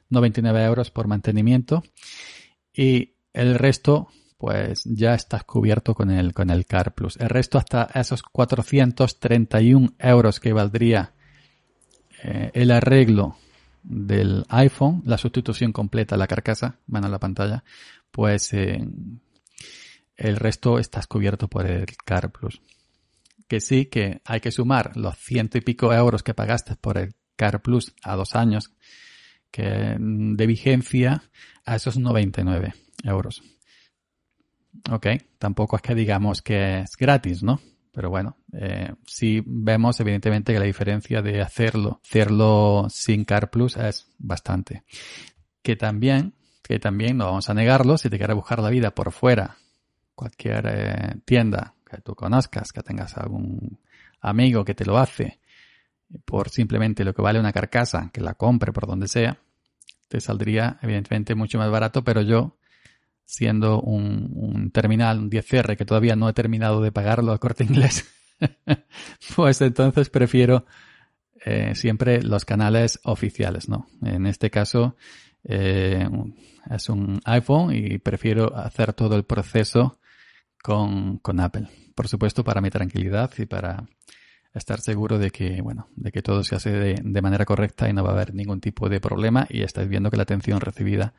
99 0.08 0.64
euros 0.64 0.90
por 0.90 1.06
mantenimiento 1.06 1.82
y 2.72 3.16
el 3.32 3.54
resto 3.58 4.08
pues 4.42 4.82
ya 4.84 5.14
estás 5.14 5.44
cubierto 5.44 5.94
con 5.94 6.10
el, 6.10 6.34
con 6.34 6.50
el 6.50 6.66
Car 6.66 6.94
Plus. 6.94 7.16
El 7.20 7.28
resto 7.28 7.58
hasta 7.58 7.88
esos 7.94 8.24
431 8.24 9.94
euros 10.00 10.40
que 10.40 10.52
valdría 10.52 11.14
eh, 12.24 12.50
el 12.52 12.72
arreglo 12.72 13.36
del 13.84 14.44
iPhone, 14.48 15.00
la 15.06 15.16
sustitución 15.16 15.70
completa 15.70 16.16
la 16.16 16.26
carcasa, 16.26 16.80
van 16.88 17.04
a 17.04 17.08
la 17.08 17.20
pantalla, 17.20 17.62
pues 18.10 18.52
eh, 18.52 18.84
el 20.16 20.34
resto 20.34 20.80
estás 20.80 21.06
cubierto 21.06 21.46
por 21.46 21.64
el 21.64 21.86
Car 22.04 22.32
Plus. 22.32 22.60
Que 23.46 23.60
sí, 23.60 23.86
que 23.86 24.22
hay 24.24 24.40
que 24.40 24.50
sumar 24.50 24.96
los 24.96 25.16
ciento 25.18 25.56
y 25.56 25.60
pico 25.60 25.94
euros 25.94 26.24
que 26.24 26.34
pagaste 26.34 26.74
por 26.74 26.98
el 26.98 27.14
Car 27.36 27.62
Plus 27.62 27.94
a 28.02 28.16
dos 28.16 28.34
años 28.34 28.72
que 29.52 29.96
de 30.00 30.46
vigencia 30.48 31.30
a 31.64 31.76
esos 31.76 31.96
99 31.96 32.74
euros. 33.04 33.40
Ok, 34.90 35.06
tampoco 35.38 35.76
es 35.76 35.82
que 35.82 35.94
digamos 35.94 36.42
que 36.42 36.80
es 36.80 36.96
gratis, 36.96 37.42
¿no? 37.42 37.60
Pero 37.92 38.08
bueno, 38.08 38.38
eh, 38.52 38.94
sí 39.06 39.42
vemos 39.44 40.00
evidentemente 40.00 40.52
que 40.52 40.58
la 40.58 40.64
diferencia 40.64 41.20
de 41.20 41.42
hacerlo, 41.42 42.00
hacerlo 42.02 42.86
sin 42.88 43.24
Car 43.24 43.50
Plus 43.50 43.76
es 43.76 44.08
bastante. 44.18 44.84
Que 45.62 45.76
también, 45.76 46.32
que 46.62 46.78
también 46.78 47.18
no 47.18 47.26
vamos 47.26 47.50
a 47.50 47.54
negarlo, 47.54 47.98
si 47.98 48.08
te 48.08 48.16
quieres 48.16 48.34
buscar 48.34 48.60
la 48.60 48.70
vida 48.70 48.94
por 48.94 49.12
fuera, 49.12 49.56
cualquier 50.14 50.66
eh, 50.66 51.14
tienda 51.26 51.74
que 51.88 52.00
tú 52.00 52.14
conozcas, 52.14 52.72
que 52.72 52.82
tengas 52.82 53.16
algún 53.18 53.78
amigo 54.20 54.64
que 54.64 54.74
te 54.74 54.86
lo 54.86 54.96
hace, 54.96 55.40
por 56.24 56.48
simplemente 56.48 57.04
lo 57.04 57.14
que 57.14 57.20
vale 57.20 57.40
una 57.40 57.52
carcasa, 57.52 58.10
que 58.10 58.22
la 58.22 58.34
compre 58.34 58.72
por 58.72 58.86
donde 58.86 59.08
sea, 59.08 59.38
te 60.08 60.20
saldría 60.20 60.78
evidentemente 60.82 61.34
mucho 61.34 61.58
más 61.58 61.70
barato, 61.70 62.02
pero 62.04 62.22
yo 62.22 62.56
siendo 63.32 63.80
un, 63.80 64.70
terminal, 64.72 65.18
un 65.18 65.30
10R, 65.30 65.74
que 65.74 65.86
todavía 65.86 66.16
no 66.16 66.28
he 66.28 66.34
terminado 66.34 66.82
de 66.82 66.92
pagarlo 66.92 67.32
a 67.32 67.38
corte 67.38 67.64
inglés, 67.64 68.04
pues 69.36 69.62
entonces 69.62 70.10
prefiero 70.10 70.66
eh, 71.46 71.74
siempre 71.74 72.22
los 72.22 72.44
canales 72.44 73.00
oficiales, 73.04 73.70
¿no? 73.70 73.86
En 74.02 74.26
este 74.26 74.50
caso 74.50 74.96
eh, 75.44 76.06
es 76.70 76.88
un 76.90 77.20
iPhone 77.24 77.74
y 77.74 77.96
prefiero 77.96 78.54
hacer 78.54 78.92
todo 78.92 79.16
el 79.16 79.24
proceso 79.24 79.98
con, 80.62 81.16
con 81.16 81.40
Apple. 81.40 81.68
Por 81.94 82.08
supuesto, 82.08 82.44
para 82.44 82.60
mi 82.60 82.68
tranquilidad 82.68 83.30
y 83.38 83.46
para 83.46 83.88
estar 84.52 84.78
seguro 84.82 85.18
de 85.18 85.30
que, 85.30 85.62
bueno, 85.62 85.88
de 85.96 86.12
que 86.12 86.20
todo 86.20 86.44
se 86.44 86.54
hace 86.54 86.70
de 87.02 87.22
manera 87.22 87.46
correcta 87.46 87.88
y 87.88 87.94
no 87.94 88.04
va 88.04 88.10
a 88.10 88.12
haber 88.12 88.34
ningún 88.34 88.60
tipo 88.60 88.90
de 88.90 89.00
problema 89.00 89.46
y 89.48 89.62
estáis 89.62 89.88
viendo 89.88 90.10
que 90.10 90.18
la 90.18 90.24
atención 90.24 90.60
recibida 90.60 91.14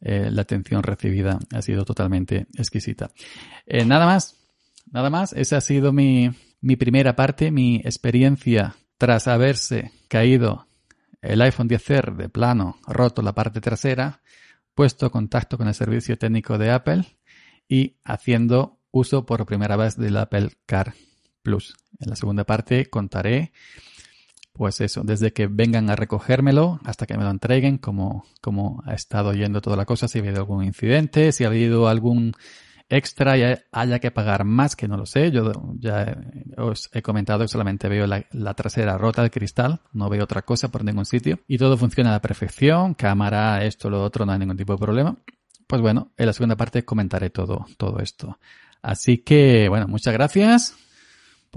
eh, 0.00 0.30
la 0.30 0.42
atención 0.42 0.82
recibida 0.82 1.38
ha 1.52 1.62
sido 1.62 1.84
totalmente 1.84 2.46
exquisita. 2.56 3.10
Eh, 3.66 3.84
nada 3.84 4.06
más, 4.06 4.36
nada 4.92 5.10
más. 5.10 5.32
Esa 5.32 5.58
ha 5.58 5.60
sido 5.60 5.92
mi, 5.92 6.30
mi 6.60 6.76
primera 6.76 7.16
parte, 7.16 7.50
mi 7.50 7.76
experiencia 7.76 8.76
tras 8.96 9.28
haberse 9.28 9.92
caído 10.08 10.66
el 11.22 11.40
iPhone 11.42 11.68
10R 11.68 12.16
de 12.16 12.28
plano, 12.28 12.78
roto 12.86 13.22
la 13.22 13.34
parte 13.34 13.60
trasera, 13.60 14.22
puesto 14.74 15.10
contacto 15.10 15.58
con 15.58 15.68
el 15.68 15.74
servicio 15.74 16.16
técnico 16.16 16.58
de 16.58 16.70
Apple 16.70 17.04
y 17.68 17.96
haciendo 18.04 18.78
uso 18.90 19.26
por 19.26 19.44
primera 19.46 19.76
vez 19.76 19.96
del 19.96 20.16
Apple 20.16 20.50
Car 20.66 20.94
Plus. 21.42 21.76
En 21.98 22.10
la 22.10 22.16
segunda 22.16 22.44
parte 22.44 22.86
contaré 22.86 23.52
pues 24.58 24.80
eso, 24.80 25.02
desde 25.04 25.32
que 25.32 25.46
vengan 25.46 25.88
a 25.88 25.96
recogérmelo 25.96 26.80
hasta 26.84 27.06
que 27.06 27.16
me 27.16 27.22
lo 27.22 27.30
entreguen, 27.30 27.78
como, 27.78 28.24
como 28.40 28.82
ha 28.84 28.92
estado 28.92 29.32
yendo 29.32 29.60
toda 29.62 29.76
la 29.76 29.86
cosa, 29.86 30.08
si 30.08 30.18
ha 30.18 30.22
habido 30.22 30.38
algún 30.38 30.64
incidente, 30.64 31.32
si 31.32 31.44
ha 31.44 31.46
habido 31.46 31.88
algún 31.88 32.34
extra 32.88 33.38
y 33.38 33.56
haya 33.70 33.98
que 34.00 34.10
pagar 34.10 34.44
más, 34.44 34.74
que 34.74 34.88
no 34.88 34.96
lo 34.96 35.06
sé. 35.06 35.30
Yo 35.30 35.52
ya 35.78 36.18
os 36.56 36.90
he 36.92 37.02
comentado 37.02 37.40
que 37.44 37.48
solamente 37.48 37.88
veo 37.88 38.06
la, 38.06 38.26
la, 38.32 38.54
trasera 38.54 38.98
rota 38.98 39.22
del 39.22 39.30
cristal, 39.30 39.80
no 39.92 40.08
veo 40.08 40.24
otra 40.24 40.42
cosa 40.42 40.68
por 40.68 40.84
ningún 40.84 41.04
sitio. 41.04 41.38
Y 41.46 41.56
todo 41.56 41.76
funciona 41.76 42.10
a 42.10 42.14
la 42.14 42.20
perfección, 42.20 42.94
cámara, 42.94 43.64
esto, 43.64 43.88
lo 43.88 44.02
otro, 44.02 44.26
no 44.26 44.32
hay 44.32 44.40
ningún 44.40 44.56
tipo 44.56 44.72
de 44.72 44.78
problema. 44.78 45.16
Pues 45.68 45.80
bueno, 45.80 46.12
en 46.16 46.26
la 46.26 46.32
segunda 46.32 46.56
parte 46.56 46.84
comentaré 46.84 47.30
todo, 47.30 47.64
todo 47.76 48.00
esto. 48.00 48.38
Así 48.82 49.18
que, 49.18 49.68
bueno, 49.68 49.86
muchas 49.86 50.14
gracias 50.14 50.87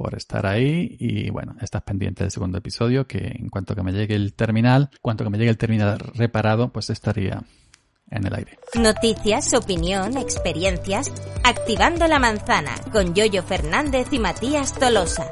por 0.01 0.15
estar 0.15 0.47
ahí 0.47 0.95
y 0.99 1.29
bueno, 1.29 1.55
estás 1.61 1.83
pendiente 1.83 2.23
del 2.23 2.31
segundo 2.31 2.57
episodio 2.57 3.05
que 3.05 3.35
en 3.39 3.49
cuanto 3.49 3.75
que 3.75 3.83
me 3.83 3.91
llegue 3.91 4.15
el 4.15 4.33
terminal, 4.33 4.89
cuanto 5.01 5.23
que 5.23 5.29
me 5.29 5.37
llegue 5.37 5.51
el 5.51 5.57
terminal 5.57 5.99
reparado, 5.99 6.69
pues 6.69 6.89
estaría 6.89 7.43
en 8.09 8.25
el 8.25 8.33
aire. 8.33 8.57
Noticias, 8.79 9.53
opinión, 9.53 10.17
experiencias, 10.17 11.13
activando 11.43 12.07
la 12.07 12.17
manzana 12.17 12.75
con 12.91 13.13
Yoyo 13.13 13.43
Fernández 13.43 14.07
y 14.11 14.17
Matías 14.17 14.73
Tolosa. 14.73 15.31